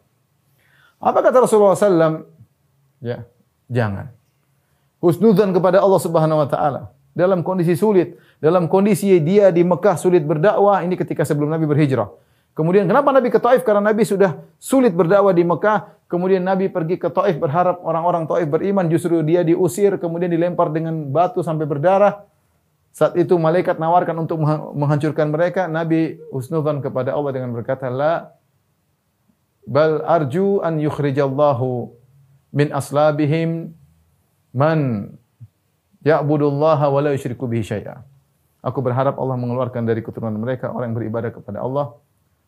Apa 0.97 1.19
kata 1.21 1.45
Rasulullah 1.45 1.77
SAW? 1.77 2.25
Ya, 3.03 3.29
Jangan. 3.67 4.11
Husnudzan 5.03 5.53
kepada 5.53 5.83
Allah 5.83 6.01
Subhanahu 6.01 6.41
wa 6.41 6.49
taala 6.49 6.81
dalam 7.17 7.41
kondisi 7.41 7.73
sulit, 7.73 8.13
dalam 8.37 8.69
kondisi 8.69 9.17
dia 9.17 9.49
di 9.49 9.65
Mekah 9.65 9.97
sulit 9.97 10.21
berdakwah, 10.21 10.85
ini 10.85 10.93
ketika 10.93 11.25
sebelum 11.25 11.49
Nabi 11.49 11.65
berhijrah. 11.65 12.13
Kemudian 12.53 12.85
kenapa 12.85 13.09
Nabi 13.13 13.33
ke 13.33 13.41
Taif? 13.41 13.65
Karena 13.65 13.93
Nabi 13.93 14.01
sudah 14.05 14.37
sulit 14.61 14.93
berdakwah 14.93 15.33
di 15.33 15.45
Mekah. 15.45 15.97
Kemudian 16.09 16.41
Nabi 16.41 16.69
pergi 16.69 16.97
ke 16.97 17.09
Taif 17.09 17.37
berharap 17.37 17.81
orang-orang 17.81 18.29
Taif 18.29 18.49
beriman, 18.49 18.85
justru 18.89 19.21
dia 19.25 19.41
diusir, 19.41 19.97
kemudian 19.97 20.29
dilempar 20.29 20.69
dengan 20.73 21.09
batu 21.09 21.41
sampai 21.41 21.65
berdarah. 21.65 22.25
Saat 22.93 23.13
itu 23.13 23.37
malaikat 23.37 23.77
nawarkan 23.77 24.25
untuk 24.25 24.41
menghancurkan 24.73 25.29
mereka. 25.29 25.69
Nabi 25.69 26.17
husnudzan 26.33 26.81
kepada 26.81 27.13
Allah 27.13 27.29
dengan 27.29 27.53
berkata, 27.53 27.93
La 27.93 28.33
bal 29.69 30.01
arju 30.01 30.65
an 30.65 30.81
yukhrijallahu 30.81 31.93
min 32.53 32.71
aslabihim 32.71 33.73
man 34.55 35.11
ya'budullaha 36.03 36.87
wa 36.87 36.99
la 37.03 37.11
yusyriku 37.13 37.45
bihi 37.49 37.63
syai'a. 37.63 38.03
Aku 38.63 38.81
berharap 38.81 39.15
Allah 39.21 39.37
mengeluarkan 39.39 39.85
dari 39.85 40.03
keturunan 40.03 40.35
mereka 40.35 40.73
orang 40.73 40.91
yang 40.91 40.97
beribadah 40.97 41.31
kepada 41.31 41.61
Allah 41.63 41.95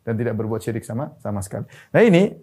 dan 0.04 0.18
tidak 0.18 0.36
berbuat 0.36 0.60
syirik 0.60 0.84
sama 0.84 1.16
sama 1.22 1.40
sekali. 1.44 1.70
Nah 1.94 2.02
ini 2.02 2.34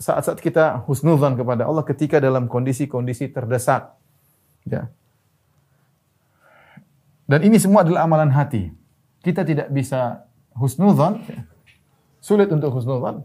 saat-saat 0.00 0.40
kita 0.40 0.80
husnuzan 0.88 1.36
kepada 1.36 1.68
Allah 1.68 1.84
ketika 1.84 2.16
dalam 2.16 2.48
kondisi-kondisi 2.48 3.28
terdesak. 3.30 3.92
Ya. 4.64 4.88
Dan 7.28 7.46
ini 7.46 7.60
semua 7.60 7.84
adalah 7.84 8.08
amalan 8.08 8.32
hati. 8.32 8.72
Kita 9.20 9.44
tidak 9.44 9.68
bisa 9.70 10.24
husnudzon, 10.56 11.20
sulit 12.18 12.48
untuk 12.48 12.72
husnudzon, 12.72 13.22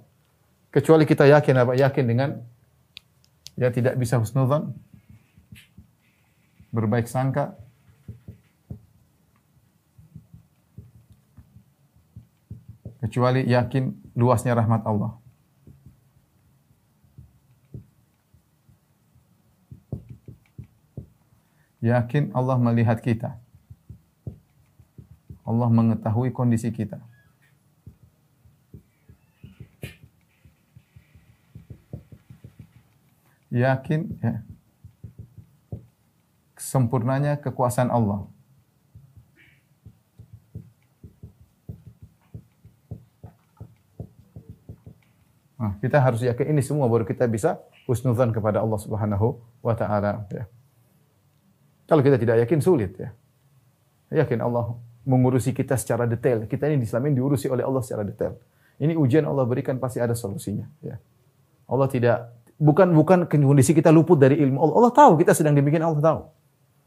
kecuali 0.70 1.08
kita 1.08 1.26
yakin 1.32 1.56
apa 1.64 1.74
yakin 1.80 2.06
dengan 2.06 2.30
ya 3.56 3.72
tidak 3.72 3.96
bisa 3.96 4.20
husnudzon, 4.20 4.76
berbaik 6.76 7.08
sangka, 7.08 7.56
kecuali 13.06 13.48
yakin 13.48 13.96
luasnya 14.18 14.58
rahmat 14.58 14.84
Allah. 14.84 15.16
Yakin 21.86 22.34
Allah 22.34 22.58
melihat 22.58 22.98
kita. 22.98 23.38
Allah 25.46 25.70
mengetahui 25.70 26.34
kondisi 26.34 26.74
kita. 26.74 26.98
Yakin 33.56 34.20
ya, 34.20 34.44
sempurnanya 36.60 37.40
kekuasaan 37.40 37.88
Allah. 37.88 38.28
Nah, 45.56 45.80
kita 45.80 46.04
harus 46.04 46.20
yakin 46.20 46.52
ini 46.52 46.60
semua 46.60 46.92
baru 46.92 47.08
kita 47.08 47.32
bisa 47.32 47.64
husnudzan 47.88 48.36
kepada 48.36 48.60
Allah 48.60 48.76
Subhanahu 48.76 49.40
wa 49.64 49.72
taala 49.72 50.28
ya. 50.28 50.52
Kalau 51.88 52.04
kita 52.04 52.20
tidak 52.20 52.44
yakin 52.44 52.60
sulit 52.60 52.92
ya. 53.00 53.16
Yakin 54.12 54.44
Allah 54.44 54.76
mengurusi 55.08 55.56
kita 55.56 55.80
secara 55.80 56.04
detail. 56.04 56.44
Kita 56.44 56.68
ini 56.68 56.84
di 56.84 56.92
diurusi 57.16 57.48
oleh 57.48 57.64
Allah 57.64 57.80
secara 57.80 58.04
detail. 58.04 58.36
Ini 58.84 59.00
ujian 59.00 59.24
Allah 59.24 59.48
berikan 59.48 59.80
pasti 59.80 60.04
ada 60.04 60.12
solusinya 60.12 60.68
ya. 60.84 61.00
Allah 61.72 61.88
tidak 61.88 62.36
bukan 62.56 62.96
bukan 62.96 63.28
kondisi 63.28 63.76
kita 63.76 63.92
luput 63.92 64.20
dari 64.20 64.40
ilmu 64.40 64.58
Allah. 64.60 64.76
Allah 64.84 64.94
tahu 64.96 65.12
kita 65.20 65.36
sedang 65.36 65.56
demikian 65.56 65.84
Allah 65.84 66.02
tahu. 66.02 66.20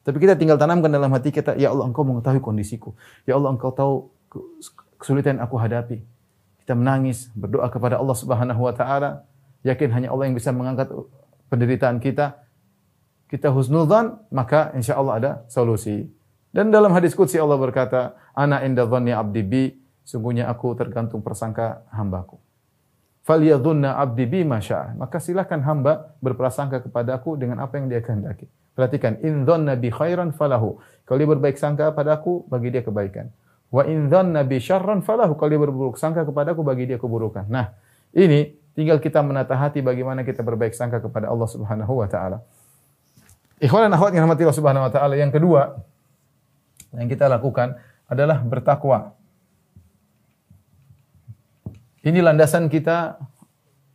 Tapi 0.08 0.16
kita 0.24 0.40
tinggal 0.40 0.56
tanamkan 0.56 0.88
dalam 0.88 1.12
hati 1.12 1.28
kita, 1.28 1.52
ya 1.60 1.68
Allah 1.68 1.84
engkau 1.84 2.00
mengetahui 2.00 2.40
kondisiku. 2.40 2.96
Ya 3.28 3.36
Allah 3.36 3.52
engkau 3.52 3.68
tahu 3.76 4.08
kesulitan 4.96 5.36
yang 5.36 5.44
aku 5.44 5.60
hadapi. 5.60 6.00
Kita 6.64 6.72
menangis, 6.72 7.28
berdoa 7.36 7.68
kepada 7.68 8.00
Allah 8.00 8.16
Subhanahu 8.16 8.60
wa 8.64 8.72
taala, 8.72 9.28
yakin 9.68 9.92
hanya 9.92 10.08
Allah 10.08 10.32
yang 10.32 10.36
bisa 10.36 10.48
mengangkat 10.48 10.88
penderitaan 11.52 12.00
kita. 12.00 12.40
Kita 13.28 13.52
husnudzan, 13.52 14.24
maka 14.32 14.72
insya 14.72 14.96
Allah 14.96 15.14
ada 15.20 15.30
solusi. 15.52 16.08
Dan 16.48 16.72
dalam 16.72 16.96
hadis 16.96 17.12
qudsi 17.12 17.36
Allah 17.36 17.60
berkata, 17.60 18.16
"Ana 18.32 18.64
inda 18.64 18.88
dhanni 18.88 19.12
'abdi 19.12 19.42
bi", 19.44 19.64
sungguhnya 20.08 20.48
aku 20.48 20.72
tergantung 20.72 21.20
persangka 21.20 21.84
hambaku. 21.92 22.40
Falyadhunna 23.28 24.00
'abdi 24.00 24.24
bi. 24.24 24.40
Maka 24.48 25.20
silakan 25.20 25.60
hamba 25.68 26.16
berprasangka 26.24 26.80
kepadaku 26.88 27.36
dengan 27.36 27.60
apa 27.60 27.76
yang 27.76 27.92
dia 27.92 28.00
kehendaki. 28.00 28.48
Perhatikan, 28.72 29.20
in 29.20 29.44
dhanna 29.44 29.76
bi 29.76 29.92
khairan 29.92 30.32
falahu. 30.32 30.80
Kalau 31.04 31.18
dia 31.20 31.28
berbaik 31.28 31.60
sangka 31.60 31.92
padaku, 31.92 32.48
bagi 32.48 32.72
dia 32.72 32.80
kebaikan. 32.80 33.28
Wa 33.68 33.84
in 33.84 34.08
dhanna 34.08 34.48
bi 34.48 34.56
syarran 34.56 35.04
falahu. 35.04 35.36
Kalau 35.36 35.50
dia 35.52 35.60
berburuk 35.60 36.00
sangka 36.00 36.24
kepadaku, 36.24 36.64
bagi 36.64 36.88
dia 36.88 36.96
keburukan. 36.96 37.44
Nah, 37.52 37.74
ini 38.16 38.56
tinggal 38.72 39.02
kita 39.02 39.20
menata 39.20 39.58
hati 39.58 39.84
bagaimana 39.84 40.24
kita 40.24 40.40
berbaik 40.40 40.72
sangka 40.72 41.02
kepada 41.02 41.28
Allah 41.28 41.48
Subhanahu 41.50 42.00
wa 42.00 42.08
taala. 42.08 42.40
Ikhwan 43.58 43.90
dan 43.90 43.98
akhwat 43.98 44.14
yang 44.14 44.30
Allah 44.30 44.54
Subhanahu 44.54 44.86
wa 44.86 44.92
taala, 44.94 45.18
yang 45.18 45.34
kedua 45.34 45.82
yang 46.94 47.10
kita 47.10 47.26
lakukan 47.28 47.76
adalah 48.06 48.40
bertakwa. 48.40 49.17
Ini 52.02 52.22
landasan 52.22 52.70
kita 52.70 53.18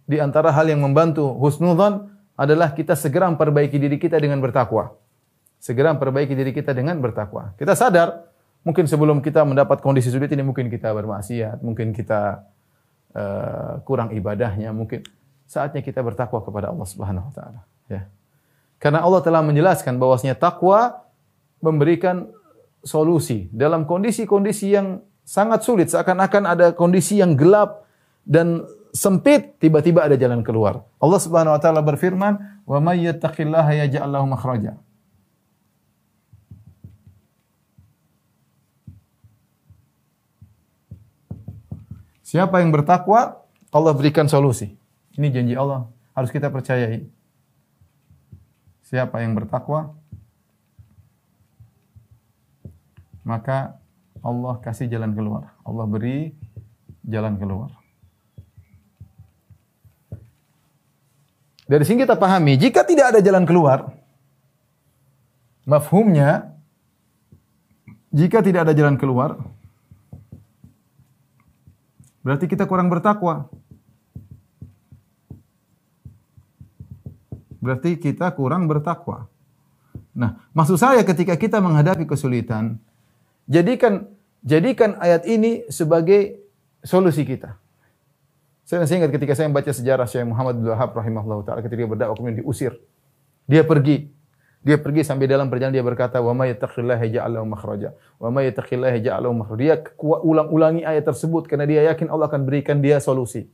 di 0.04 0.20
antara 0.20 0.52
hal 0.52 0.68
yang 0.68 0.84
membantu 0.84 1.32
husnudzon 1.40 2.12
adalah 2.36 2.76
kita 2.76 2.98
segera 2.98 3.30
memperbaiki 3.32 3.80
diri 3.80 3.96
kita 3.96 4.20
dengan 4.20 4.44
bertakwa. 4.44 4.98
Segera 5.64 5.96
memperbaiki 5.96 6.36
diri 6.36 6.52
kita 6.52 6.76
dengan 6.76 7.00
bertakwa. 7.00 7.56
Kita 7.56 7.72
sadar 7.72 8.28
mungkin 8.68 8.84
sebelum 8.84 9.24
kita 9.24 9.48
mendapat 9.48 9.80
kondisi 9.80 10.12
sulit 10.12 10.28
ini 10.32 10.44
mungkin 10.44 10.68
kita 10.68 10.92
bermaksiat, 10.92 11.64
mungkin 11.64 11.96
kita 11.96 12.44
uh, 13.16 13.80
kurang 13.88 14.12
ibadahnya, 14.12 14.76
mungkin 14.76 15.04
saatnya 15.48 15.80
kita 15.80 16.04
bertakwa 16.04 16.44
kepada 16.44 16.72
Allah 16.72 16.88
Subhanahu 16.88 17.30
wa 17.30 17.34
taala, 17.36 17.62
ya. 17.88 18.08
Karena 18.80 19.00
Allah 19.00 19.24
telah 19.24 19.40
menjelaskan 19.40 19.96
bahwasanya 19.96 20.36
takwa 20.36 21.08
memberikan 21.64 22.28
solusi 22.84 23.48
dalam 23.56 23.88
kondisi-kondisi 23.88 24.76
yang 24.76 25.00
sangat 25.24 25.64
sulit 25.64 25.88
seakan-akan 25.88 26.44
ada 26.44 26.68
kondisi 26.76 27.24
yang 27.24 27.40
gelap 27.40 27.83
dan 28.24 28.64
sempit 28.96 29.60
tiba-tiba 29.60 30.08
ada 30.08 30.16
jalan 30.16 30.42
keluar. 30.42 30.88
Allah 30.98 31.20
Subhanahu 31.20 31.56
wa 31.56 31.62
taala 31.62 31.82
berfirman, 31.84 32.64
"Wa 32.64 32.80
may 32.80 33.04
yattaqillaha 33.04 33.72
yaj'al 33.84 34.10
lahu 34.10 34.28
makhraja." 34.30 34.80
Siapa 42.24 42.66
yang 42.66 42.74
bertakwa, 42.74 43.46
Allah 43.70 43.94
berikan 43.94 44.26
solusi. 44.26 44.74
Ini 45.14 45.30
janji 45.30 45.54
Allah, 45.54 45.86
harus 46.18 46.34
kita 46.34 46.50
percayai. 46.50 47.06
Siapa 48.82 49.22
yang 49.22 49.38
bertakwa, 49.38 49.94
maka 53.22 53.78
Allah 54.26 54.58
kasih 54.66 54.90
jalan 54.90 55.14
keluar. 55.14 55.54
Allah 55.62 55.86
beri 55.86 56.34
jalan 57.06 57.38
keluar. 57.38 57.83
Dari 61.74 61.90
sini 61.90 62.06
kita 62.06 62.14
pahami, 62.14 62.54
jika 62.54 62.86
tidak 62.86 63.18
ada 63.18 63.20
jalan 63.26 63.50
keluar, 63.50 63.90
mafhumnya, 65.66 66.54
jika 68.14 68.46
tidak 68.46 68.70
ada 68.70 68.78
jalan 68.78 68.94
keluar, 68.94 69.42
berarti 72.22 72.46
kita 72.46 72.70
kurang 72.70 72.94
bertakwa. 72.94 73.50
Berarti 77.58 77.98
kita 77.98 78.30
kurang 78.38 78.70
bertakwa. 78.70 79.26
Nah, 80.14 80.46
maksud 80.54 80.78
saya 80.78 81.02
ketika 81.02 81.34
kita 81.34 81.58
menghadapi 81.58 82.06
kesulitan, 82.06 82.78
jadikan 83.50 84.14
jadikan 84.46 84.94
ayat 85.02 85.26
ini 85.26 85.66
sebagai 85.74 86.38
solusi 86.86 87.26
kita. 87.26 87.63
Saya 88.64 88.80
masih 88.80 88.96
ingat 89.04 89.12
ketika 89.12 89.36
saya 89.36 89.52
membaca 89.52 89.72
sejarah 89.76 90.08
Syekh 90.08 90.24
Muhammad 90.24 90.56
bin 90.56 90.72
Wahab 90.72 90.96
rahimahullah 90.96 91.44
taala 91.44 91.60
ketika 91.60 91.84
berdakwah 91.84 92.16
kemudian 92.16 92.40
diusir. 92.40 92.80
Dia 93.44 93.68
pergi. 93.68 94.08
Dia 94.64 94.80
pergi 94.80 95.04
sampai 95.04 95.28
dalam 95.28 95.52
perjalanan 95.52 95.76
dia 95.76 95.84
berkata, 95.84 96.24
"Wa 96.24 96.32
may 96.32 96.56
yattaqillaha 96.56 97.04
yaj'al 97.04 97.36
lahu 97.36 97.44
makhraja, 97.52 97.92
wa 98.16 98.32
may 98.32 98.48
yattaqillaha 98.48 98.96
yaj'al 98.96 99.20
lahu 99.28 99.36
makhraja." 99.36 99.60
Dia 99.60 99.76
ulang-ulangi 100.00 100.88
ayat 100.88 101.04
tersebut 101.04 101.52
karena 101.52 101.68
dia 101.68 101.84
yakin 101.92 102.08
Allah 102.08 102.32
akan 102.32 102.48
berikan 102.48 102.80
dia 102.80 103.04
solusi. 103.04 103.52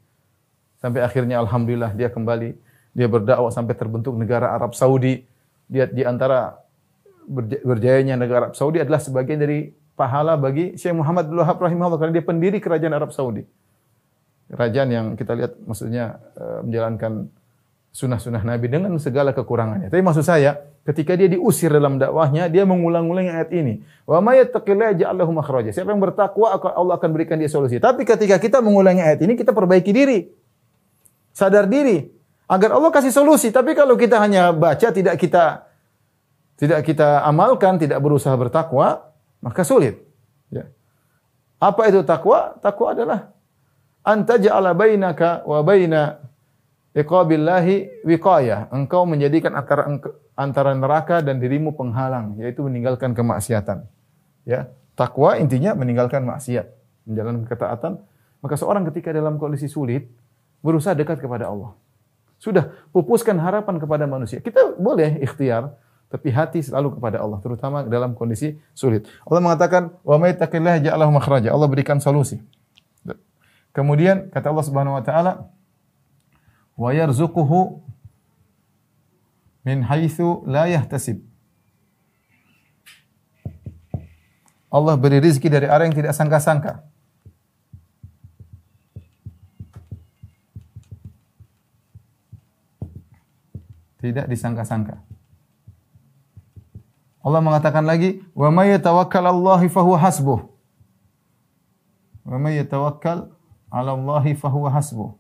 Sampai 0.78 1.02
akhirnya 1.02 1.42
alhamdulillah 1.42 1.98
dia 1.98 2.14
kembali, 2.14 2.54
dia 2.94 3.08
berdakwah 3.10 3.50
sampai 3.50 3.74
terbentuk 3.74 4.14
negara 4.14 4.54
Arab 4.54 4.78
Saudi. 4.78 5.26
Dia 5.66 5.90
di 5.90 6.06
antara 6.06 6.62
berjayanya 7.66 8.14
negara 8.14 8.54
Arab 8.54 8.56
Saudi 8.62 8.78
adalah 8.78 9.02
sebagian 9.02 9.42
dari 9.42 9.74
pahala 9.98 10.38
bagi 10.38 10.78
Syekh 10.78 10.94
Muhammad 10.94 11.34
bin 11.34 11.42
Wahab 11.42 11.58
rahimahullah 11.58 11.98
karena 11.98 12.14
dia 12.22 12.26
pendiri 12.30 12.62
kerajaan 12.62 12.94
Arab 12.94 13.10
Saudi 13.10 13.50
kerajaan 14.50 14.90
yang 14.90 15.06
kita 15.14 15.38
lihat 15.38 15.62
maksudnya 15.64 16.18
uh, 16.38 16.66
menjalankan 16.66 17.30
sunnah-sunnah 17.90 18.46
Nabi 18.46 18.70
dengan 18.70 18.94
segala 19.02 19.34
kekurangannya. 19.34 19.90
Tapi 19.90 20.02
maksud 20.02 20.22
saya, 20.22 20.62
ketika 20.86 21.18
dia 21.18 21.26
diusir 21.26 21.74
dalam 21.74 21.98
dakwahnya, 21.98 22.46
dia 22.50 22.66
mengulang-ulang 22.66 23.30
ayat 23.30 23.50
ini. 23.54 23.82
Wa 24.06 24.22
may 24.22 24.42
yattaqillaha 24.46 24.94
ja'al 24.98 25.18
makhraja. 25.30 25.74
Siapa 25.74 25.90
yang 25.90 26.02
bertakwa, 26.02 26.54
Allah 26.54 26.96
akan 26.98 27.10
berikan 27.14 27.42
dia 27.42 27.50
solusi. 27.50 27.82
Tapi 27.82 28.06
ketika 28.06 28.38
kita 28.38 28.62
mengulangi 28.62 29.02
ayat 29.02 29.20
ini, 29.26 29.34
kita 29.34 29.54
perbaiki 29.54 29.90
diri. 29.90 30.30
Sadar 31.34 31.70
diri 31.70 32.10
agar 32.50 32.74
Allah 32.74 32.90
kasih 32.90 33.14
solusi. 33.14 33.54
Tapi 33.54 33.78
kalau 33.78 33.94
kita 33.94 34.18
hanya 34.18 34.50
baca 34.50 34.90
tidak 34.90 35.16
kita 35.22 35.70
tidak 36.60 36.84
kita 36.84 37.24
amalkan, 37.24 37.80
tidak 37.80 38.04
berusaha 38.04 38.36
bertakwa, 38.36 39.16
maka 39.40 39.64
sulit. 39.64 40.04
Ya. 40.52 40.68
Apa 41.62 41.88
itu 41.88 42.04
takwa? 42.04 42.60
Takwa 42.60 42.92
adalah 42.92 43.32
anta 44.04 44.40
ja'ala 44.40 44.74
bainaka 44.76 45.44
wa 45.44 45.60
baina 45.64 46.20
iqabillahi 46.96 48.06
wiqayah. 48.06 48.74
Engkau 48.74 49.06
menjadikan 49.06 49.56
antara 49.56 49.88
antara 50.40 50.72
neraka 50.72 51.20
dan 51.20 51.38
dirimu 51.38 51.76
penghalang, 51.76 52.40
yaitu 52.40 52.64
meninggalkan 52.64 53.12
kemaksiatan. 53.12 53.84
Ya, 54.48 54.72
takwa 54.96 55.36
intinya 55.36 55.76
meninggalkan 55.76 56.24
maksiat, 56.24 56.72
menjalankan 57.04 57.46
ketaatan. 57.46 57.94
Maka 58.40 58.56
seorang 58.56 58.88
ketika 58.88 59.12
dalam 59.12 59.36
kondisi 59.36 59.68
sulit 59.68 60.08
berusaha 60.64 60.96
dekat 60.96 61.20
kepada 61.20 61.52
Allah. 61.52 61.76
Sudah 62.40 62.72
pupuskan 62.96 63.36
harapan 63.36 63.84
kepada 63.84 64.08
manusia. 64.08 64.40
Kita 64.40 64.80
boleh 64.80 65.20
ikhtiar 65.20 65.76
tapi 66.10 66.34
hati 66.34 66.64
selalu 66.66 66.98
kepada 66.98 67.22
Allah, 67.22 67.38
terutama 67.44 67.86
dalam 67.86 68.18
kondisi 68.18 68.58
sulit. 68.74 69.06
Allah 69.30 69.44
mengatakan, 69.46 69.94
"Wa 70.02 70.18
may 70.18 70.34
yattaqillaha 70.34 70.82
ja'alahu 70.82 71.12
makhraja." 71.14 71.54
Allah 71.54 71.70
berikan 71.70 72.02
solusi. 72.02 72.42
Kemudian 73.70 74.34
kata 74.34 74.50
Allah 74.50 74.66
Subhanahu 74.66 74.98
wa 74.98 75.04
taala, 75.06 75.34
"Wa 76.74 76.90
yarzuquhu 76.92 77.82
min 79.66 79.86
haitsu 79.86 80.42
la 80.50 80.66
yahtasib." 80.66 81.22
Allah 84.70 84.94
beri 84.98 85.18
rizki 85.18 85.50
dari 85.50 85.66
arah 85.66 85.86
yang 85.86 85.98
tidak 85.98 86.14
sangka-sangka. 86.14 86.86
Tidak 94.00 94.26
disangka-sangka. 94.32 95.02
Allah 97.20 97.42
mengatakan 97.44 97.84
lagi, 97.84 98.24
"Wa 98.32 98.48
may 98.50 98.72
yatawakkal 98.72 99.26
'alallahi 99.28 99.68
fahuwa 99.68 99.98
hasbuh." 100.00 100.40
Wa 102.24 102.38
may 102.40 102.62
yatawakkal 102.62 103.39
'alallahi 103.70 104.36
fahuwa 104.36 104.70
hasbuh. 104.74 105.14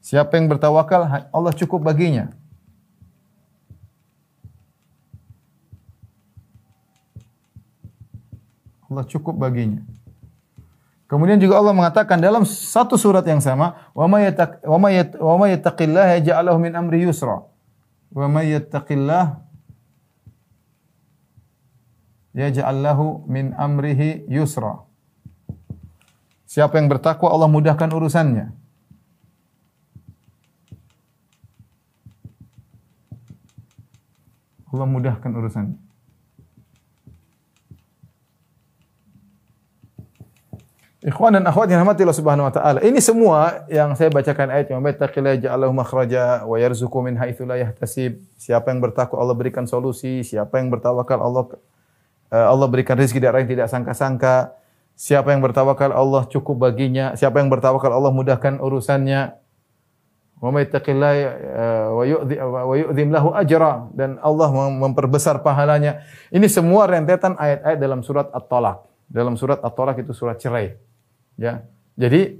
Siapa 0.00 0.34
yang 0.40 0.48
bertawakal, 0.48 1.28
Allah 1.30 1.52
cukup 1.54 1.84
baginya. 1.84 2.32
Allah 8.90 9.06
cukup 9.06 9.38
baginya. 9.38 9.86
Kemudian 11.06 11.38
juga 11.38 11.58
Allah 11.58 11.74
mengatakan 11.74 12.18
dalam 12.18 12.42
satu 12.46 12.98
surat 12.98 13.22
yang 13.26 13.38
sama, 13.38 13.78
"Wa 13.94 14.10
may 14.10 14.30
wa 14.66 14.78
may 14.78 14.98
wa 15.14 15.46
yattaqillaha 15.46 16.22
yaj'al 16.22 16.58
min 16.58 16.74
amri 16.74 17.06
yusra." 17.06 17.46
Wa 18.10 18.26
may 18.26 18.50
yattaqillah 18.50 19.38
yaj'al 22.34 22.78
lahu 22.82 23.22
min 23.30 23.54
amrihi 23.54 24.26
yusra. 24.26 24.89
Siapa 26.50 26.82
yang 26.82 26.90
bertakwa 26.90 27.30
Allah 27.30 27.46
mudahkan 27.46 27.86
urusannya. 27.94 28.50
Allah 34.74 34.86
mudahkan 34.90 35.30
urusannya. 35.30 35.78
Ikhwan 41.00 41.38
dan 41.38 41.46
akhwat 41.46 41.70
yang 41.70 41.86
rahmati 41.86 42.02
Allah 42.02 42.18
Subhanahu 42.18 42.50
wa 42.50 42.52
taala. 42.52 42.78
Ini 42.82 42.98
semua 42.98 43.64
yang 43.70 43.94
saya 43.94 44.10
bacakan 44.10 44.50
ayat 44.50 44.74
yang 44.74 44.82
"Mattaqillaha 44.82 45.38
ja'alahu 45.38 45.72
makhraja 45.72 46.44
wa 46.44 46.58
yarzuqu 46.58 46.98
min 47.00 47.14
haitsu 47.14 47.46
la 47.46 47.62
yahtasib." 47.62 48.20
Siapa 48.36 48.74
yang 48.74 48.82
bertakwa 48.82 49.22
Allah 49.22 49.38
berikan 49.38 49.70
solusi, 49.70 50.26
siapa 50.26 50.58
yang 50.58 50.68
bertawakal 50.68 51.22
Allah 51.22 51.46
eh, 52.34 52.42
Allah 52.42 52.66
berikan 52.66 52.98
rezeki 52.98 53.22
dari 53.22 53.46
yang 53.46 53.50
tidak 53.54 53.68
sangka-sangka. 53.70 54.59
Siapa 55.00 55.32
yang 55.32 55.40
bertawakal 55.40 55.96
Allah 55.96 56.28
cukup 56.28 56.60
baginya, 56.60 57.16
siapa 57.16 57.40
yang 57.40 57.48
bertawakal 57.48 57.88
Allah 57.88 58.12
mudahkan 58.12 58.60
urusannya. 58.60 59.32
Wa 60.44 60.52
may 60.52 60.68
eh, 60.68 61.88
wa 61.88 62.04
yu'dhi 62.04 62.36
wa 62.36 62.74
yu'dhim 62.76 63.08
lahu 63.08 63.32
ajra 63.32 63.88
dan 63.96 64.20
Allah 64.20 64.52
mem- 64.52 64.76
memperbesar 64.76 65.40
pahalanya. 65.40 66.04
Ini 66.28 66.44
semua 66.52 66.84
rentetan 66.84 67.32
ayat-ayat 67.40 67.80
dalam 67.80 68.04
surat 68.04 68.28
At-Talaq. 68.28 68.84
Dalam 69.08 69.40
surat 69.40 69.64
At-Talaq 69.64 70.04
itu 70.04 70.12
surat 70.12 70.36
cerai. 70.36 70.76
Ya. 71.40 71.64
Jadi 71.96 72.36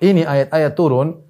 ini 0.00 0.24
ayat-ayat 0.24 0.72
turun 0.72 1.20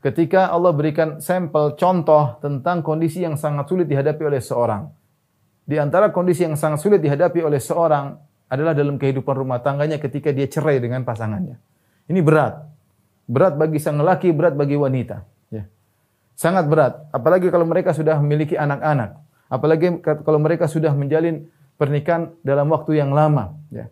ketika 0.00 0.48
Allah 0.48 0.72
berikan 0.72 1.20
sampel 1.20 1.76
contoh 1.76 2.40
tentang 2.40 2.80
kondisi 2.80 3.20
yang 3.20 3.36
sangat 3.36 3.68
sulit 3.68 3.84
dihadapi 3.84 4.24
oleh 4.24 4.40
seorang. 4.40 4.88
Di 5.68 5.76
antara 5.76 6.08
kondisi 6.08 6.48
yang 6.48 6.56
sangat 6.56 6.80
sulit 6.80 7.04
dihadapi 7.04 7.44
oleh 7.44 7.60
seorang 7.60 8.29
adalah 8.50 8.74
dalam 8.74 8.98
kehidupan 8.98 9.32
rumah 9.32 9.62
tangganya 9.62 10.02
ketika 10.02 10.34
dia 10.34 10.50
cerai 10.50 10.82
dengan 10.82 11.06
pasangannya. 11.06 11.56
Ini 12.10 12.18
berat. 12.18 12.66
Berat 13.30 13.54
bagi 13.54 13.78
sang 13.78 14.02
lelaki, 14.02 14.34
berat 14.34 14.58
bagi 14.58 14.74
wanita. 14.74 15.22
Ya. 15.54 15.70
Sangat 16.34 16.66
berat. 16.66 17.06
Apalagi 17.14 17.46
kalau 17.54 17.62
mereka 17.62 17.94
sudah 17.94 18.18
memiliki 18.18 18.58
anak-anak. 18.58 19.22
Apalagi 19.46 20.02
kalau 20.02 20.42
mereka 20.42 20.66
sudah 20.66 20.90
menjalin 20.90 21.46
pernikahan 21.78 22.34
dalam 22.42 22.66
waktu 22.74 22.98
yang 22.98 23.14
lama. 23.14 23.54
Ya. 23.70 23.86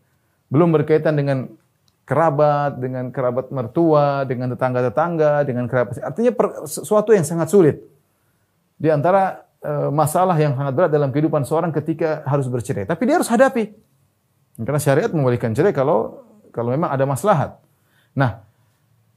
Belum 0.51 0.75
berkaitan 0.75 1.15
dengan 1.15 1.55
kerabat, 2.03 2.83
dengan 2.83 3.15
kerabat 3.15 3.55
mertua, 3.55 4.27
dengan 4.27 4.51
tetangga-tetangga, 4.59 5.47
dengan 5.47 5.71
kerabat. 5.71 6.03
Artinya 6.03 6.35
sesuatu 6.67 7.15
yang 7.15 7.23
sangat 7.23 7.47
sulit. 7.55 7.79
Di 8.75 8.91
antara 8.91 9.47
e, 9.63 9.93
masalah 9.95 10.35
yang 10.35 10.59
sangat 10.59 10.75
berat 10.75 10.91
dalam 10.91 11.15
kehidupan 11.15 11.47
seorang 11.47 11.71
ketika 11.71 12.27
harus 12.27 12.51
bercerai. 12.51 12.89
Tapi 12.89 13.03
dia 13.07 13.23
harus 13.23 13.31
hadapi. 13.31 13.88
Karena 14.59 14.81
syariat 14.83 15.11
membolehkan 15.15 15.55
cerai 15.55 15.71
kalau 15.71 16.27
kalau 16.51 16.75
memang 16.75 16.91
ada 16.91 17.07
maslahat. 17.07 17.63
Nah, 18.19 18.43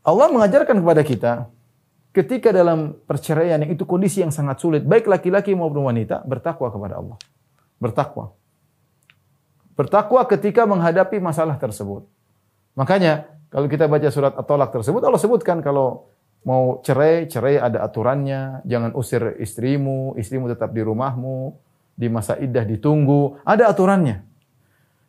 Allah 0.05 0.27
mengajarkan 0.29 0.77
kepada 0.77 1.01
kita 1.01 1.31
ketika 2.11 2.53
dalam 2.53 2.93
perceraian 3.07 3.57
yang 3.63 3.71
itu 3.73 3.87
kondisi 3.87 4.21
yang 4.21 4.29
sangat 4.29 4.61
sulit, 4.61 4.83
baik 4.85 5.07
laki-laki 5.07 5.55
maupun 5.57 5.87
wanita, 5.87 6.21
bertakwa 6.27 6.69
kepada 6.69 6.99
Allah. 6.99 7.17
Bertakwa. 7.81 8.35
Bertakwa 9.73 10.21
ketika 10.29 10.67
menghadapi 10.69 11.17
masalah 11.17 11.57
tersebut. 11.57 12.05
Makanya 12.77 13.25
kalau 13.49 13.65
kita 13.65 13.89
baca 13.89 14.07
surat 14.13 14.37
At-Talaq 14.37 14.69
tersebut 14.69 15.01
Allah 15.01 15.17
sebutkan 15.17 15.63
kalau 15.65 16.11
mau 16.45 16.81
cerai, 16.85 17.25
cerai 17.25 17.57
ada 17.57 17.81
aturannya, 17.85 18.61
jangan 18.65 18.91
usir 18.93 19.37
istrimu, 19.41 20.13
istrimu 20.17 20.49
tetap 20.49 20.73
di 20.73 20.81
rumahmu, 20.81 21.53
di 21.93 22.07
masa 22.09 22.37
iddah 22.37 22.65
ditunggu, 22.65 23.41
ada 23.45 23.69
aturannya. 23.69 24.30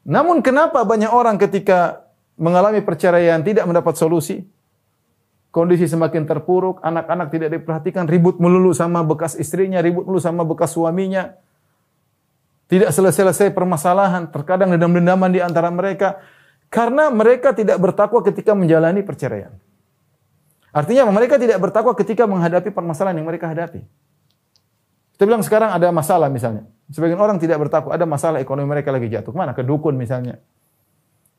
Namun 0.02 0.42
kenapa 0.42 0.82
banyak 0.82 1.10
orang 1.10 1.38
ketika 1.38 2.06
mengalami 2.34 2.82
perceraian 2.82 3.38
tidak 3.42 3.66
mendapat 3.66 3.94
solusi? 3.94 4.42
Kondisi 5.52 5.84
semakin 5.84 6.24
terpuruk, 6.24 6.80
anak-anak 6.80 7.28
tidak 7.28 7.52
diperhatikan, 7.52 8.08
ribut 8.08 8.40
melulu 8.40 8.72
sama 8.72 9.04
bekas 9.04 9.36
istrinya, 9.36 9.84
ribut 9.84 10.08
melulu 10.08 10.22
sama 10.22 10.48
bekas 10.48 10.72
suaminya. 10.72 11.36
Tidak 12.72 12.88
selesai-selesai 12.88 13.52
permasalahan, 13.52 14.32
terkadang 14.32 14.72
dendam-dendaman 14.72 15.28
di 15.28 15.44
antara 15.44 15.68
mereka 15.68 16.24
karena 16.72 17.12
mereka 17.12 17.52
tidak 17.52 17.76
bertakwa 17.76 18.24
ketika 18.24 18.56
menjalani 18.56 19.04
perceraian. 19.04 19.52
Artinya 20.72 21.04
mereka 21.12 21.36
tidak 21.36 21.60
bertakwa 21.60 21.92
ketika 21.92 22.24
menghadapi 22.24 22.72
permasalahan 22.72 23.20
yang 23.20 23.28
mereka 23.28 23.52
hadapi. 23.52 23.84
Kita 25.16 25.22
bilang 25.28 25.44
sekarang 25.44 25.70
ada 25.76 25.88
masalah 25.92 26.32
misalnya. 26.32 26.66
Sebagian 26.92 27.20
orang 27.20 27.40
tidak 27.40 27.56
bertakwa, 27.62 27.96
ada 27.96 28.04
masalah 28.04 28.38
ekonomi 28.40 28.68
mereka 28.68 28.92
lagi 28.92 29.08
jatuh. 29.08 29.32
Ke 29.32 29.38
mana? 29.38 29.56
Ke 29.56 29.64
dukun 29.64 29.96
misalnya. 29.96 30.40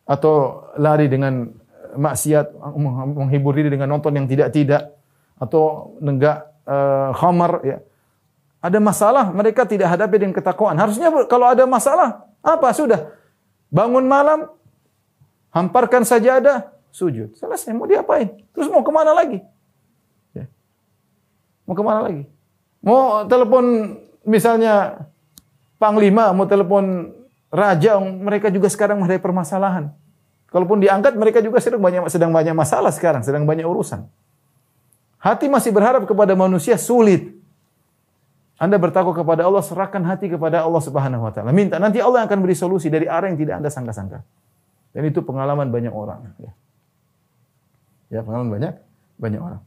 Atau 0.09 0.65
lari 0.81 1.05
dengan 1.05 1.53
maksiat, 1.93 2.57
menghibur 3.13 3.53
diri 3.53 3.69
dengan 3.69 3.93
nonton 3.93 4.17
yang 4.17 4.25
tidak-tidak. 4.25 4.97
Atau 5.37 5.93
nenggak 6.01 6.49
uh, 6.65 7.13
khamar. 7.13 7.61
Ya. 7.61 7.77
Ada 8.63 8.79
masalah, 8.81 9.29
mereka 9.29 9.67
tidak 9.67 9.93
hadapi 9.93 10.15
dengan 10.25 10.33
ketakwaan. 10.33 10.79
Harusnya 10.79 11.11
kalau 11.29 11.51
ada 11.51 11.67
masalah, 11.69 12.25
apa? 12.41 12.73
Sudah. 12.73 13.13
Bangun 13.69 14.09
malam, 14.09 14.49
hamparkan 15.53 16.01
sajadah, 16.01 16.73
sujud. 16.89 17.37
Selesai, 17.37 17.77
mau 17.77 17.85
diapain? 17.85 18.41
Terus 18.57 18.69
mau 18.73 18.81
ke 18.81 18.89
mana 18.89 19.13
lagi? 19.13 19.43
Ya. 20.33 20.49
Mau 21.69 21.77
ke 21.77 21.83
mana 21.85 22.09
lagi? 22.09 22.32
Mau 22.83 23.23
telepon 23.31 23.95
misalnya 24.27 25.07
panglima, 25.79 26.35
mau 26.35 26.43
telepon 26.43 27.15
raja, 27.47 27.95
mereka 27.99 28.51
juga 28.51 28.67
sekarang 28.67 28.99
menghadapi 28.99 29.23
permasalahan. 29.23 29.95
Kalaupun 30.51 30.83
diangkat, 30.83 31.17
mereka 31.17 31.41
juga 31.41 31.57
sedang 31.63 31.81
banyak 31.81 32.11
sedang 32.11 32.29
banyak 32.29 32.53
masalah 32.53 32.91
sekarang, 32.93 33.25
sedang 33.25 33.47
banyak 33.47 33.65
urusan. 33.65 34.05
Hati 35.17 35.47
masih 35.47 35.71
berharap 35.71 36.03
kepada 36.03 36.35
manusia 36.35 36.75
sulit. 36.75 37.31
Anda 38.59 38.77
bertakwa 38.77 39.15
kepada 39.15 39.47
Allah, 39.47 39.63
serahkan 39.63 40.03
hati 40.03 40.29
kepada 40.29 40.61
Allah 40.61 40.83
Subhanahu 40.83 41.25
wa 41.25 41.31
taala. 41.33 41.55
Minta 41.55 41.79
nanti 41.79 42.03
Allah 42.03 42.27
akan 42.27 42.37
beri 42.43 42.53
solusi 42.53 42.91
dari 42.91 43.09
arah 43.09 43.31
yang 43.31 43.39
tidak 43.39 43.63
Anda 43.63 43.71
sangka-sangka. 43.71 44.19
Dan 44.93 45.09
itu 45.09 45.25
pengalaman 45.25 45.73
banyak 45.73 45.89
orang. 45.89 46.35
Ya, 46.37 46.51
ya 48.13 48.19
pengalaman 48.21 48.51
banyak 48.53 48.73
banyak 49.17 49.41
orang. 49.41 49.61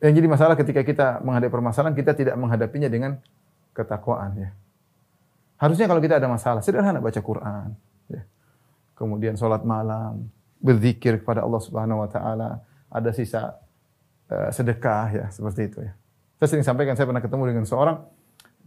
Yang 0.00 0.12
jadi 0.20 0.28
masalah 0.28 0.54
ketika 0.60 0.84
kita 0.84 1.06
menghadapi 1.24 1.52
permasalahan, 1.52 1.96
kita 1.96 2.12
tidak 2.12 2.36
menghadapinya 2.36 2.88
dengan 2.92 3.16
ketakwaan. 3.72 4.36
Ya. 4.36 4.50
Harusnya 5.56 5.88
kalau 5.88 6.04
kita 6.04 6.20
ada 6.20 6.28
masalah, 6.28 6.60
sederhana 6.60 7.00
baca 7.00 7.20
Quran. 7.20 7.72
Ya. 8.12 8.22
Kemudian 8.92 9.40
sholat 9.40 9.64
malam, 9.64 10.28
berzikir 10.60 11.20
kepada 11.20 11.44
Allah 11.44 11.60
Subhanahu 11.64 12.04
Wa 12.04 12.08
Taala. 12.12 12.50
Ada 12.92 13.10
sisa 13.16 13.56
uh, 14.28 14.48
sedekah 14.52 15.06
ya 15.12 15.26
seperti 15.32 15.72
itu 15.72 15.78
ya. 15.80 15.92
Saya 16.36 16.48
sering 16.52 16.66
sampaikan, 16.68 16.92
saya 16.92 17.08
pernah 17.08 17.24
ketemu 17.24 17.42
dengan 17.48 17.64
seorang, 17.64 18.04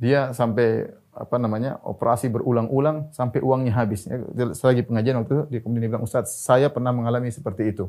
dia 0.02 0.34
sampai 0.34 0.90
apa 1.14 1.36
namanya 1.38 1.78
operasi 1.86 2.32
berulang-ulang 2.32 3.14
sampai 3.14 3.44
uangnya 3.44 3.78
habis. 3.78 4.10
Ya, 4.10 4.18
selagi 4.58 4.82
pengajian 4.88 5.22
waktu 5.22 5.34
itu 5.36 5.44
dia 5.54 5.60
kemudian 5.62 5.86
dia 5.86 5.92
bilang 5.94 6.06
Ustaz, 6.06 6.34
saya 6.34 6.74
pernah 6.74 6.90
mengalami 6.90 7.30
seperti 7.30 7.70
itu. 7.70 7.86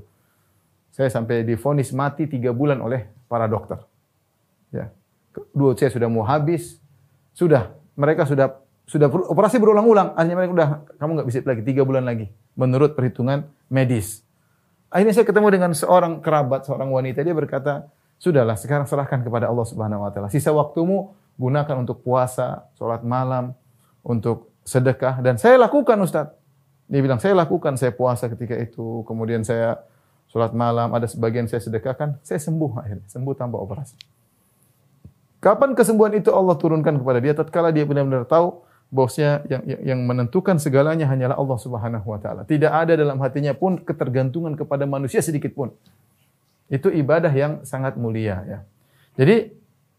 Saya 0.92 1.08
sampai 1.08 1.46
difonis 1.46 1.94
mati 1.96 2.28
tiga 2.28 2.52
bulan 2.52 2.82
oleh 2.82 3.08
para 3.30 3.46
dokter. 3.46 3.78
Ya. 4.74 4.90
Duit 5.54 5.78
saya 5.78 5.94
sudah 5.94 6.10
mau 6.10 6.26
habis. 6.26 6.82
Sudah, 7.30 7.70
mereka 7.94 8.26
sudah 8.26 8.58
sudah 8.90 9.06
operasi 9.06 9.62
berulang-ulang. 9.62 10.18
Akhirnya 10.18 10.34
mereka 10.34 10.52
udah 10.52 10.68
kamu 10.98 11.10
nggak 11.22 11.28
bisa 11.30 11.38
lagi 11.46 11.62
tiga 11.62 11.86
bulan 11.86 12.02
lagi 12.02 12.26
menurut 12.58 12.98
perhitungan 12.98 13.46
medis. 13.70 14.26
Akhirnya 14.90 15.14
saya 15.14 15.22
ketemu 15.22 15.54
dengan 15.54 15.70
seorang 15.70 16.18
kerabat, 16.18 16.66
seorang 16.66 16.90
wanita. 16.90 17.22
Dia 17.22 17.30
berkata, 17.30 17.86
sudahlah 18.18 18.58
sekarang 18.58 18.90
serahkan 18.90 19.22
kepada 19.22 19.46
Allah 19.46 19.62
Subhanahu 19.62 20.02
Wa 20.02 20.10
Taala. 20.10 20.26
Sisa 20.26 20.50
waktumu 20.50 21.14
gunakan 21.38 21.86
untuk 21.86 22.02
puasa, 22.02 22.66
sholat 22.74 23.06
malam, 23.06 23.54
untuk 24.02 24.50
sedekah. 24.66 25.22
Dan 25.22 25.38
saya 25.38 25.54
lakukan 25.62 25.94
Ustadz. 26.02 26.34
Dia 26.90 26.98
bilang, 26.98 27.22
saya 27.22 27.38
lakukan, 27.38 27.78
saya 27.78 27.94
puasa 27.94 28.26
ketika 28.26 28.58
itu. 28.58 29.06
Kemudian 29.06 29.46
saya 29.46 29.78
sholat 30.30 30.54
malam, 30.54 30.94
ada 30.94 31.10
sebagian 31.10 31.50
saya 31.50 31.60
sedekahkan. 31.60 32.22
Saya 32.22 32.38
sembuh 32.38 32.78
akhirnya, 32.78 33.06
sembuh 33.10 33.34
tanpa 33.34 33.58
operasi. 33.58 33.98
Kapan 35.40 35.72
kesembuhan 35.72 36.14
itu 36.14 36.30
Allah 36.30 36.54
turunkan 36.54 37.00
kepada 37.00 37.18
dia? 37.18 37.32
Tatkala 37.32 37.74
dia 37.74 37.88
benar-benar 37.88 38.28
tahu 38.28 38.60
bahwasanya 38.92 39.46
yang, 39.46 39.62
yang, 39.64 40.00
menentukan 40.04 40.58
segalanya 40.58 41.06
hanyalah 41.06 41.38
Allah 41.38 41.58
Subhanahu 41.58 42.06
wa 42.06 42.18
taala. 42.20 42.42
Tidak 42.44 42.68
ada 42.68 42.92
dalam 42.98 43.16
hatinya 43.22 43.56
pun 43.56 43.80
ketergantungan 43.80 44.58
kepada 44.58 44.84
manusia 44.84 45.22
sedikit 45.22 45.54
pun. 45.56 45.72
Itu 46.68 46.92
ibadah 46.92 47.32
yang 47.32 47.64
sangat 47.64 47.96
mulia 47.96 48.42
ya. 48.44 48.58
Jadi 49.16 49.54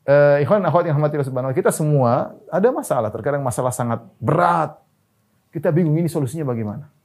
eh, 0.06 0.44
ikhwan 0.46 0.62
akhwat 0.62 0.88
yang 0.88 0.96
rahmati 1.00 1.18
Allah 1.18 1.30
Subhanahu 1.32 1.56
kita 1.58 1.72
semua 1.74 2.38
ada 2.52 2.70
masalah, 2.70 3.10
terkadang 3.10 3.42
masalah 3.42 3.74
sangat 3.74 4.04
berat. 4.22 4.78
Kita 5.52 5.74
bingung 5.74 5.98
ini 5.98 6.08
solusinya 6.08 6.46
bagaimana. 6.48 7.01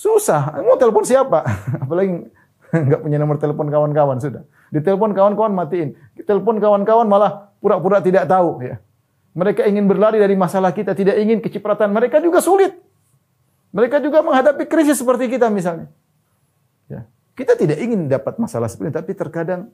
Susah, 0.00 0.64
mau 0.64 0.80
telepon 0.80 1.04
siapa? 1.04 1.44
Apalagi 1.84 2.24
nggak 2.72 3.00
punya 3.04 3.20
nomor 3.20 3.36
telepon 3.36 3.68
kawan-kawan 3.68 4.16
sudah. 4.16 4.48
Ditelepon 4.72 5.12
kawan-kawan 5.12 5.52
matiin. 5.52 5.92
Telepon 6.24 6.56
kawan-kawan 6.56 7.04
malah 7.04 7.52
pura-pura 7.60 8.00
tidak 8.00 8.24
tahu 8.24 8.64
ya. 8.64 8.80
Mereka 9.36 9.68
ingin 9.68 9.84
berlari 9.84 10.16
dari 10.16 10.40
masalah 10.40 10.72
kita, 10.72 10.96
tidak 10.96 11.20
ingin 11.20 11.44
kecipratan. 11.44 11.92
Mereka 11.92 12.16
juga 12.24 12.40
sulit. 12.40 12.80
Mereka 13.76 14.00
juga 14.00 14.24
menghadapi 14.24 14.64
krisis 14.64 14.96
seperti 14.96 15.36
kita 15.36 15.52
misalnya. 15.52 15.92
Ya. 16.88 17.04
Kita 17.36 17.54
tidak 17.60 17.76
ingin 17.78 18.08
dapat 18.08 18.40
masalah 18.40 18.72
seperti 18.72 18.90
ini, 18.90 18.96
tapi 18.96 19.12
terkadang 19.12 19.68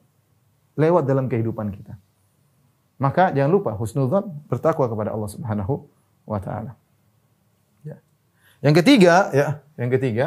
lewat 0.75 1.07
dalam 1.07 1.31
kehidupan 1.31 1.71
kita. 1.71 1.95
Maka 2.99 3.31
jangan 3.31 3.53
lupa 3.55 3.71
husnudzon 3.79 4.27
bertakwa 4.51 4.91
kepada 4.91 5.15
Allah 5.15 5.31
Subhanahu 5.31 5.87
wa 6.27 6.41
taala. 6.43 6.75
Ya. 8.67 8.73
Yang 8.73 8.75
ketiga, 8.83 9.15
ya, 9.31 9.49
yang 9.79 9.91
ketiga 9.95 10.27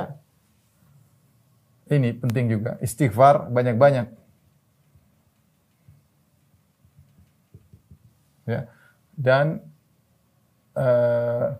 ini 1.91 2.15
penting 2.15 2.47
juga, 2.47 2.79
istighfar 2.79 3.51
banyak-banyak. 3.51 4.07
Ya 8.47 8.79
dan 9.19 9.59
uh, 10.79 11.59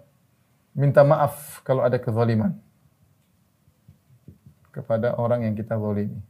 minta 0.71 1.03
maaf 1.03 1.59
kalau 1.67 1.83
ada 1.83 1.99
kezaliman 1.99 2.55
kepada 4.71 5.19
orang 5.19 5.43
yang 5.43 5.59
kita 5.59 5.75
zalimi. 5.75 6.23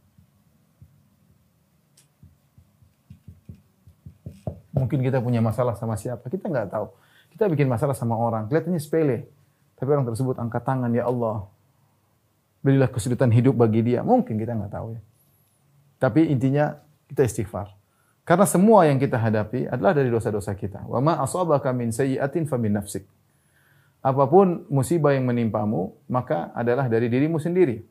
Mungkin 4.74 5.06
kita 5.06 5.22
punya 5.22 5.38
masalah 5.38 5.78
sama 5.78 5.94
siapa, 5.94 6.26
kita 6.34 6.50
nggak 6.50 6.74
tahu. 6.74 6.90
Kita 7.30 7.46
bikin 7.46 7.70
masalah 7.70 7.94
sama 7.94 8.18
orang, 8.18 8.50
kelihatannya 8.50 8.82
sepele. 8.82 9.30
Tapi 9.80 9.90
orang 9.96 10.06
tersebut 10.06 10.36
angkat 10.36 10.62
tangan, 10.68 10.92
ya 10.92 11.08
Allah, 11.08 11.48
berilah 12.60 12.92
kesulitan 12.92 13.32
hidup 13.32 13.56
bagi 13.56 13.80
dia. 13.82 14.04
Mungkin 14.04 14.36
kita 14.36 14.54
nggak 14.54 14.72
tahu 14.76 15.00
ya. 15.00 15.02
Tapi 16.00 16.28
intinya 16.32 16.76
kita 17.08 17.24
istighfar. 17.24 17.80
Karena 18.28 18.46
semua 18.46 18.86
yang 18.86 19.02
kita 19.02 19.18
hadapi 19.18 19.66
adalah 19.66 19.96
dari 19.96 20.14
dosa-dosa 20.14 20.54
kita. 20.54 20.86
Wa 20.86 21.02
ma 21.02 21.18
asabaka 21.24 21.74
min 21.74 21.90
sayyi'atin 21.90 22.46
famin 22.46 22.78
nafsik. 22.78 23.08
Apa 24.00 24.30
pun 24.30 24.64
musibah 24.72 25.12
yang 25.12 25.28
menimpamu, 25.28 25.98
maka 26.08 26.54
adalah 26.56 26.88
dari 26.88 27.10
dirimu 27.10 27.42
sendiri. 27.42 27.84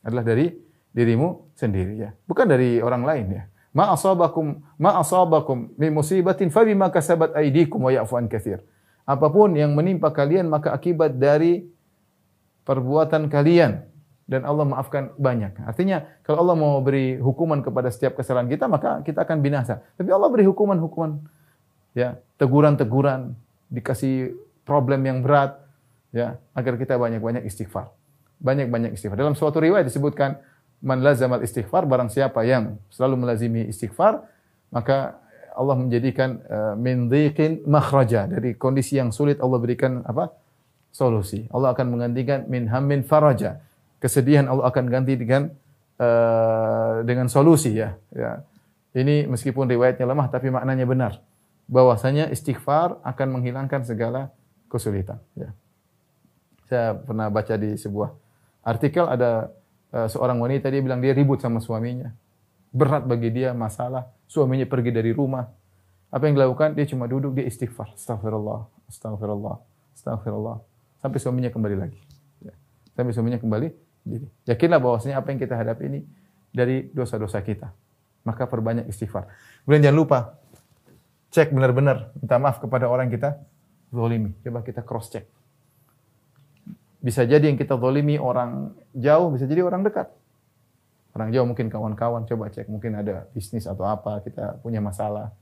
Adalah 0.00 0.24
dari 0.24 0.56
dirimu 0.94 1.52
sendiri 1.58 2.00
ya. 2.00 2.10
Bukan 2.24 2.46
dari 2.46 2.78
orang 2.80 3.02
lain 3.02 3.26
ya. 3.34 3.42
Ma 3.70 3.90
asabakum 3.94 4.62
ma 4.78 4.98
asabakum 4.98 5.70
min 5.78 5.90
musibatin 5.94 6.50
fa 6.50 6.66
bima 6.66 6.90
kasabat 6.90 7.34
aydikum 7.38 7.82
wa 7.86 7.90
ya'fu 7.90 8.14
an 8.18 8.26
katsir. 8.26 8.62
Apa 9.10 9.26
pun 9.26 9.58
yang 9.58 9.74
menimpa 9.74 10.14
kalian 10.14 10.46
maka 10.46 10.70
akibat 10.70 11.18
dari 11.18 11.66
perbuatan 12.62 13.26
kalian 13.26 13.82
dan 14.30 14.46
Allah 14.46 14.62
maafkan 14.62 15.10
banyak. 15.18 15.58
Artinya 15.66 16.06
kalau 16.22 16.46
Allah 16.46 16.54
mau 16.54 16.78
beri 16.78 17.18
hukuman 17.18 17.58
kepada 17.66 17.90
setiap 17.90 18.14
kesalahan 18.14 18.46
kita 18.46 18.70
maka 18.70 19.02
kita 19.02 19.26
akan 19.26 19.42
binasa. 19.42 19.82
Tapi 19.98 20.06
Allah 20.14 20.30
beri 20.30 20.46
hukuman-hukuman 20.46 21.18
ya, 21.98 22.14
teguran-teguran, 22.38 23.34
dikasih 23.74 24.38
problem 24.62 25.02
yang 25.02 25.26
berat 25.26 25.58
ya, 26.14 26.38
agar 26.54 26.78
kita 26.78 26.94
banyak-banyak 26.94 27.42
istighfar. 27.42 27.90
Banyak-banyak 28.38 28.94
istighfar. 28.94 29.18
Dalam 29.18 29.34
suatu 29.34 29.58
riwayat 29.58 29.90
disebutkan 29.90 30.38
man 30.78 31.02
lazamal 31.02 31.42
istighfar 31.42 31.84
barang 31.84 32.14
siapa 32.14 32.46
yang 32.46 32.78
selalu 32.86 33.26
melazimi 33.26 33.66
istighfar 33.66 34.24
maka 34.70 35.18
Allah 35.56 35.76
menjadikan 35.78 36.42
uh, 36.46 36.74
min 36.78 37.10
dhiqin 37.10 37.66
makhraja 37.66 38.26
dari 38.30 38.54
kondisi 38.54 38.98
yang 38.98 39.10
sulit 39.10 39.38
Allah 39.42 39.58
berikan 39.58 40.02
apa? 40.06 40.32
solusi. 40.90 41.46
Allah 41.54 41.70
akan 41.70 41.86
menggantikan 41.94 42.50
min 42.50 42.66
hammin 42.66 43.06
faraja 43.06 43.62
kesedihan 44.02 44.48
Allah 44.48 44.66
akan 44.72 44.90
ganti 44.90 45.14
dengan 45.14 45.52
uh, 46.00 47.04
dengan 47.04 47.28
solusi 47.30 47.76
ya. 47.76 47.94
ya. 48.10 48.42
Ini 48.90 49.30
meskipun 49.30 49.70
riwayatnya 49.70 50.08
lemah 50.08 50.26
tapi 50.32 50.50
maknanya 50.50 50.88
benar. 50.88 51.12
Bahwasanya 51.70 52.34
istighfar 52.34 52.98
akan 53.06 53.38
menghilangkan 53.38 53.86
segala 53.86 54.34
kesulitan. 54.66 55.22
Ya. 55.38 55.54
Saya 56.66 56.98
pernah 56.98 57.30
baca 57.30 57.54
di 57.54 57.78
sebuah 57.78 58.10
artikel 58.66 59.06
ada 59.06 59.54
uh, 59.94 60.08
seorang 60.10 60.42
wanita 60.42 60.66
dia 60.72 60.82
bilang 60.82 60.98
dia 60.98 61.14
ribut 61.14 61.38
sama 61.38 61.62
suaminya. 61.62 62.10
Berat 62.74 63.02
bagi 63.06 63.30
dia 63.34 63.50
masalah, 63.50 64.10
suaminya 64.30 64.62
pergi 64.70 64.94
dari 64.94 65.10
rumah. 65.10 65.42
Apa 66.14 66.30
yang 66.30 66.38
dilakukan? 66.38 66.78
Dia 66.78 66.86
cuma 66.86 67.10
duduk, 67.10 67.34
dia 67.34 67.50
istighfar. 67.50 67.98
Astagfirullah, 67.98 68.86
astagfirullah, 68.86 69.56
astagfirullah. 69.98 70.56
Sampai 71.02 71.18
suaminya 71.18 71.50
kembali 71.50 71.76
lagi. 71.76 71.98
Ya. 72.38 72.54
Sampai 72.94 73.10
suaminya 73.10 73.42
kembali 73.42 73.68
diri. 74.06 74.26
Yakinlah 74.46 74.78
bahwasanya 74.78 75.18
apa 75.18 75.34
yang 75.34 75.38
kita 75.42 75.58
hadapi 75.58 75.82
ini 75.90 76.00
dari 76.54 76.86
dosa-dosa 76.94 77.42
kita. 77.42 77.74
Maka 78.22 78.46
perbanyak 78.46 78.86
istighfar. 78.86 79.26
Kemudian 79.66 79.90
jangan 79.90 79.98
lupa 79.98 80.18
cek 81.34 81.50
benar-benar 81.50 82.14
minta 82.18 82.36
maaf 82.38 82.62
kepada 82.62 82.86
orang 82.86 83.10
kita 83.10 83.38
zolimi. 83.90 84.34
Coba 84.46 84.62
kita 84.62 84.82
cross 84.86 85.10
check. 85.10 85.26
Bisa 87.00 87.24
jadi 87.24 87.48
yang 87.48 87.56
kita 87.56 87.80
zolimi 87.80 88.20
orang 88.20 88.76
jauh, 88.92 89.32
bisa 89.32 89.48
jadi 89.48 89.64
orang 89.64 89.86
dekat. 89.86 90.10
Orang 91.10 91.34
jauh 91.34 91.46
mungkin 91.46 91.66
kawan-kawan, 91.66 92.26
coba 92.26 92.50
cek. 92.50 92.70
Mungkin 92.70 92.98
ada 92.98 93.26
bisnis 93.34 93.66
atau 93.66 93.82
apa, 93.86 94.22
kita 94.22 94.62
punya 94.62 94.78
masalah. 94.78 95.34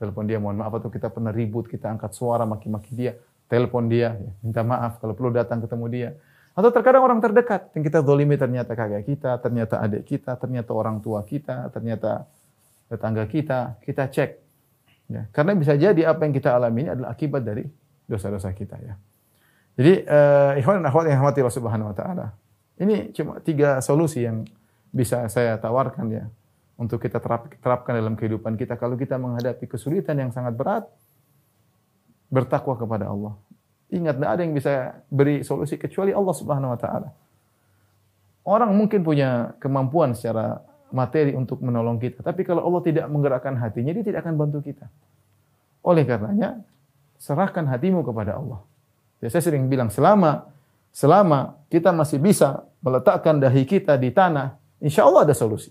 Telepon 0.00 0.24
dia, 0.24 0.40
mohon 0.40 0.56
maaf 0.56 0.80
atau 0.80 0.88
kita 0.88 1.12
pernah 1.12 1.28
ribut, 1.28 1.68
kita 1.68 1.92
angkat 1.92 2.16
suara, 2.16 2.48
maki-maki 2.48 2.96
dia. 2.96 3.12
Telepon 3.52 3.90
dia, 3.90 4.16
minta 4.40 4.64
maaf 4.64 5.02
kalau 5.02 5.12
perlu 5.12 5.34
datang 5.34 5.60
ketemu 5.60 5.86
dia 5.90 6.10
atau 6.50 6.70
terkadang 6.74 7.06
orang 7.06 7.22
terdekat 7.22 7.70
yang 7.72 7.82
kita 7.86 8.02
zolimi 8.02 8.34
ternyata 8.34 8.74
kakak 8.74 9.06
kita, 9.06 9.38
ternyata 9.38 9.78
adik 9.80 10.02
kita, 10.02 10.34
ternyata 10.34 10.70
orang 10.74 10.98
tua 10.98 11.22
kita, 11.22 11.70
ternyata 11.70 12.26
tetangga 12.90 13.24
kita, 13.30 13.78
kita 13.86 14.04
cek. 14.10 14.30
Ya, 15.10 15.26
karena 15.34 15.54
bisa 15.54 15.74
jadi 15.74 16.10
apa 16.10 16.26
yang 16.26 16.34
kita 16.34 16.54
alami 16.54 16.86
ini 16.86 16.90
adalah 16.90 17.14
akibat 17.14 17.42
dari 17.42 17.66
dosa-dosa 18.06 18.50
kita 18.50 18.78
ya. 18.82 18.94
Jadi 19.78 20.04
uh, 20.06 20.58
ikhwan 20.58 20.82
dan 20.82 20.86
akhwat 20.90 21.06
yang 21.06 21.22
rahmati 21.22 21.38
Allah 21.42 21.56
Subhanahu 21.56 21.88
wa 21.90 21.96
taala. 21.96 22.26
Ini 22.76 23.14
cuma 23.14 23.38
tiga 23.38 23.78
solusi 23.78 24.26
yang 24.26 24.42
bisa 24.90 25.26
saya 25.30 25.54
tawarkan 25.56 26.06
ya 26.10 26.24
untuk 26.80 26.98
kita 27.02 27.22
terap, 27.22 27.50
terapkan 27.62 27.94
dalam 27.94 28.18
kehidupan 28.18 28.58
kita 28.58 28.74
kalau 28.74 28.98
kita 28.98 29.20
menghadapi 29.20 29.68
kesulitan 29.70 30.18
yang 30.18 30.30
sangat 30.34 30.56
berat 30.56 30.84
bertakwa 32.30 32.78
kepada 32.78 33.10
Allah. 33.10 33.34
Ingat, 33.90 34.22
tidak 34.22 34.30
ada 34.30 34.40
yang 34.46 34.54
bisa 34.54 34.72
beri 35.10 35.42
solusi 35.42 35.74
kecuali 35.74 36.14
Allah 36.14 36.34
Subhanahu 36.34 36.70
wa 36.70 36.78
taala. 36.78 37.10
Orang 38.46 38.72
mungkin 38.78 39.02
punya 39.02 39.52
kemampuan 39.58 40.14
secara 40.14 40.62
materi 40.94 41.34
untuk 41.34 41.58
menolong 41.58 41.98
kita, 41.98 42.22
tapi 42.22 42.46
kalau 42.46 42.66
Allah 42.66 42.82
tidak 42.86 43.06
menggerakkan 43.10 43.58
hatinya, 43.58 43.90
dia 43.90 44.06
tidak 44.06 44.22
akan 44.26 44.38
bantu 44.38 44.62
kita. 44.62 44.86
Oleh 45.82 46.06
karenanya, 46.06 46.62
serahkan 47.18 47.66
hatimu 47.66 48.06
kepada 48.06 48.38
Allah. 48.38 48.62
Ya, 49.20 49.28
saya 49.28 49.42
sering 49.42 49.66
bilang, 49.66 49.90
selama 49.90 50.48
selama 50.94 51.58
kita 51.70 51.90
masih 51.90 52.22
bisa 52.22 52.66
meletakkan 52.82 53.38
dahi 53.42 53.66
kita 53.66 53.98
di 53.98 54.14
tanah, 54.14 54.59
insya 54.80 55.06
Allah 55.06 55.28
ada 55.28 55.34
solusi. 55.36 55.70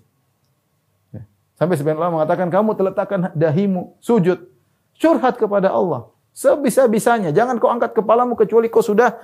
Ya. 1.12 1.26
Sampai 1.57 1.76
ulama 1.82 2.22
mengatakan, 2.22 2.47
kamu 2.47 2.78
terletakkan 2.78 3.34
dahimu, 3.36 3.97
sujud, 3.99 4.47
curhat 4.95 5.36
kepada 5.36 5.74
Allah. 5.74 6.14
Sebisa-bisanya. 6.32 7.36
Jangan 7.36 7.57
kau 7.60 7.68
angkat 7.68 7.91
kepalamu 7.97 8.38
kecuali 8.38 8.72
kau 8.72 8.86
sudah 8.86 9.18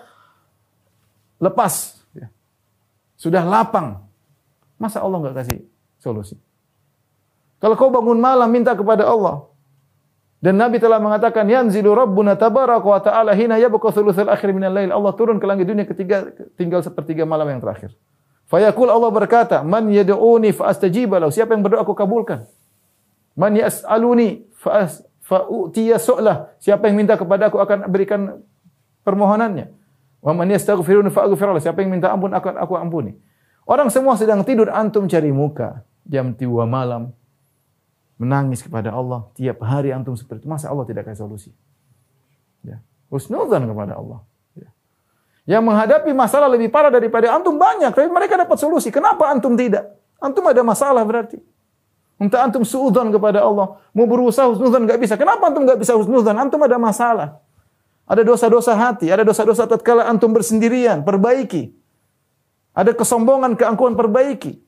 lepas. 1.39 2.03
Ya. 2.11 2.27
Sudah 3.15 3.45
lapang. 3.45 4.03
Masa 4.75 4.99
Allah 4.99 5.23
nggak 5.23 5.35
kasih 5.39 5.63
solusi? 6.01 6.35
Kalau 7.63 7.79
kau 7.79 7.87
bangun 7.87 8.19
malam 8.19 8.51
minta 8.51 8.75
kepada 8.75 9.07
Allah. 9.07 9.47
Dan 10.43 10.61
Nabi 10.61 10.77
telah 10.77 11.01
mengatakan 11.01 11.47
yanzilu 11.47 11.95
rabbuna 11.95 12.37
tabaraka 12.37 12.85
wa 12.85 13.01
ta'ala 13.01 13.33
hina 13.33 13.57
yabqa 13.57 13.89
thulutsal 13.89 14.29
akhir 14.29 14.53
minal 14.53 14.75
lail. 14.75 14.93
Allah 14.93 15.15
turun 15.17 15.41
ke 15.41 15.45
langit 15.47 15.65
dunia 15.65 15.87
ketiga 15.87 16.29
tinggal 16.53 16.85
sepertiga 16.85 17.25
malam 17.25 17.49
yang 17.49 17.63
terakhir. 17.63 17.95
Fayaqul 18.55 18.87
Allah 18.87 19.11
berkata, 19.11 19.59
"Man 19.67 19.91
yad'uni 19.91 20.55
fa 20.55 20.71
astajib 20.71 21.11
lahu." 21.11 21.27
Siapa 21.27 21.51
yang 21.51 21.59
berdoa 21.59 21.83
aku 21.83 21.91
kabulkan. 21.91 22.47
Man 23.35 23.51
yas'aluni 23.59 24.47
fa 24.55 24.87
fa'utiya 25.27 25.99
su'lah. 25.99 26.55
Siapa 26.63 26.87
yang 26.87 26.95
minta 26.95 27.19
kepada 27.19 27.51
aku 27.51 27.59
akan 27.59 27.91
berikan 27.91 28.39
permohonannya. 29.03 29.75
Wa 30.23 30.31
man 30.31 30.47
yastaghfiruni 30.47 31.11
fa'aghfir. 31.11 31.67
Siapa 31.67 31.83
yang 31.83 31.99
minta 31.99 32.15
ampun 32.15 32.31
akan 32.31 32.55
aku 32.55 32.79
ampuni. 32.79 33.19
Orang 33.67 33.91
semua 33.91 34.15
sedang 34.15 34.47
tidur, 34.47 34.71
antum 34.71 35.03
cari 35.03 35.35
muka 35.35 35.83
jam 36.07 36.31
3 36.31 36.63
malam 36.63 37.11
menangis 38.15 38.63
kepada 38.63 38.95
Allah. 38.95 39.27
Tiap 39.35 39.59
hari 39.67 39.91
antum 39.91 40.15
seperti 40.15 40.47
itu. 40.47 40.49
Masa 40.49 40.71
Allah 40.71 40.87
tidak 40.87 41.11
kasih 41.11 41.27
solusi? 41.27 41.51
Ya. 42.63 42.79
Husnudzan 43.11 43.67
kepada 43.67 43.99
Allah. 43.99 44.23
Ya. 45.45 45.57
Yang 45.57 45.63
menghadapi 45.69 46.11
masalah 46.11 46.49
lebih 46.49 46.73
parah 46.73 46.89
daripada 46.89 47.29
antum 47.29 47.55
banyak, 47.55 47.93
tapi 47.93 48.09
mereka 48.09 48.33
dapat 48.35 48.57
solusi. 48.57 48.89
Kenapa 48.89 49.29
antum 49.29 49.53
tidak? 49.53 49.93
Antum 50.17 50.41
ada 50.49 50.65
masalah 50.65 51.05
berarti. 51.05 51.37
Minta 52.17 52.41
antum 52.41 52.65
suudzon 52.65 53.13
kepada 53.13 53.45
Allah. 53.45 53.77
Mau 53.93 54.09
berusaha 54.09 54.49
husnudzon 54.49 54.89
nggak 54.89 54.99
bisa. 54.99 55.13
Kenapa 55.15 55.51
antum 55.51 55.67
nggak 55.67 55.77
bisa 55.77 55.93
husnudzon? 55.93 56.33
Antum 56.33 56.57
ada 56.65 56.81
masalah. 56.81 57.37
Ada 58.05 58.21
dosa-dosa 58.21 58.77
hati, 58.77 59.09
ada 59.09 59.25
dosa-dosa 59.25 59.65
tatkala 59.65 60.05
antum 60.05 60.29
bersendirian, 60.29 61.01
perbaiki. 61.01 61.73
Ada 62.75 62.93
kesombongan, 62.93 63.57
keangkuhan, 63.57 63.97
perbaiki. 63.97 64.61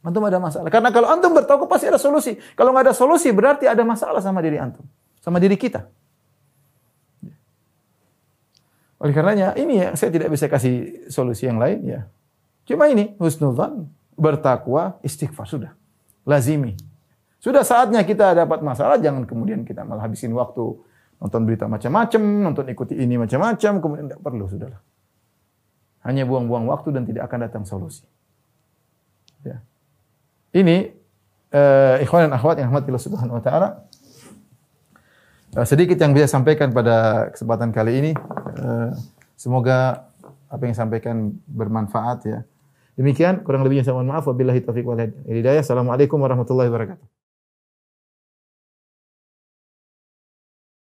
Antum 0.00 0.24
ada 0.24 0.40
masalah. 0.40 0.68
Karena 0.72 0.90
kalau 0.90 1.08
antum 1.12 1.30
bertaubat 1.36 1.68
pasti 1.68 1.86
ada 1.86 2.00
solusi. 2.00 2.34
Kalau 2.56 2.72
nggak 2.72 2.90
ada 2.90 2.94
solusi 2.96 3.30
berarti 3.30 3.68
ada 3.68 3.84
masalah 3.84 4.18
sama 4.18 4.40
diri 4.40 4.56
antum, 4.56 4.84
sama 5.20 5.36
diri 5.36 5.54
kita. 5.60 5.86
Oleh 9.00 9.16
karenanya 9.16 9.56
ini 9.56 9.80
ya 9.80 9.96
saya 9.96 10.12
tidak 10.12 10.28
bisa 10.28 10.46
kasih 10.46 11.08
solusi 11.08 11.48
yang 11.48 11.56
lain 11.56 11.80
ya. 11.88 12.00
Cuma 12.68 12.86
ini 12.92 13.16
husnudzan, 13.16 13.88
bertakwa, 14.14 15.00
istighfar 15.00 15.48
sudah. 15.48 15.72
Lazimi. 16.28 16.76
Sudah 17.40 17.64
saatnya 17.64 18.04
kita 18.04 18.36
dapat 18.36 18.60
masalah 18.60 19.00
jangan 19.00 19.24
kemudian 19.24 19.64
kita 19.64 19.80
malah 19.88 20.04
habisin 20.04 20.36
waktu 20.36 20.76
nonton 21.16 21.40
berita 21.48 21.64
macam-macam, 21.64 22.20
nonton 22.20 22.64
ikuti 22.68 22.96
ini 22.96 23.16
macam-macam, 23.16 23.72
kemudian 23.80 24.04
tidak 24.08 24.20
perlu 24.20 24.44
sudahlah. 24.48 24.80
Hanya 26.04 26.24
buang-buang 26.24 26.68
waktu 26.68 26.96
dan 26.96 27.04
tidak 27.04 27.28
akan 27.28 27.38
datang 27.44 27.64
solusi. 27.68 28.04
Ya. 29.44 29.60
Ini 30.52 30.92
uh, 31.52 31.96
ikhwan 32.04 32.28
dan 32.28 32.32
akhwat 32.36 32.56
yang 32.60 32.72
rahmatillah 32.72 33.00
subhanahu 33.00 33.36
wa 33.40 33.44
ta'ala. 33.44 33.68
Uh, 35.50 35.66
sedikit 35.66 35.98
yang 35.98 36.14
bisa 36.14 36.30
sampaikan 36.30 36.70
pada 36.70 37.26
kesempatan 37.34 37.74
kali 37.74 37.92
ini. 37.98 38.12
Uh, 38.54 38.94
semoga 39.34 40.06
apa 40.46 40.62
yang 40.62 40.78
sampaikan 40.78 41.34
bermanfaat 41.50 42.18
ya. 42.22 42.38
Demikian 42.94 43.42
kurang 43.42 43.66
lebihnya 43.66 43.82
saya 43.82 43.98
mohon 43.98 44.14
maaf 44.14 44.30
wabillahi 44.30 44.62
taufiq 44.62 44.86
wal 44.86 45.00
hidayah. 45.26 45.66
Assalamualaikum 45.66 46.22
warahmatullahi 46.22 46.70
wabarakatuh. 46.70 47.19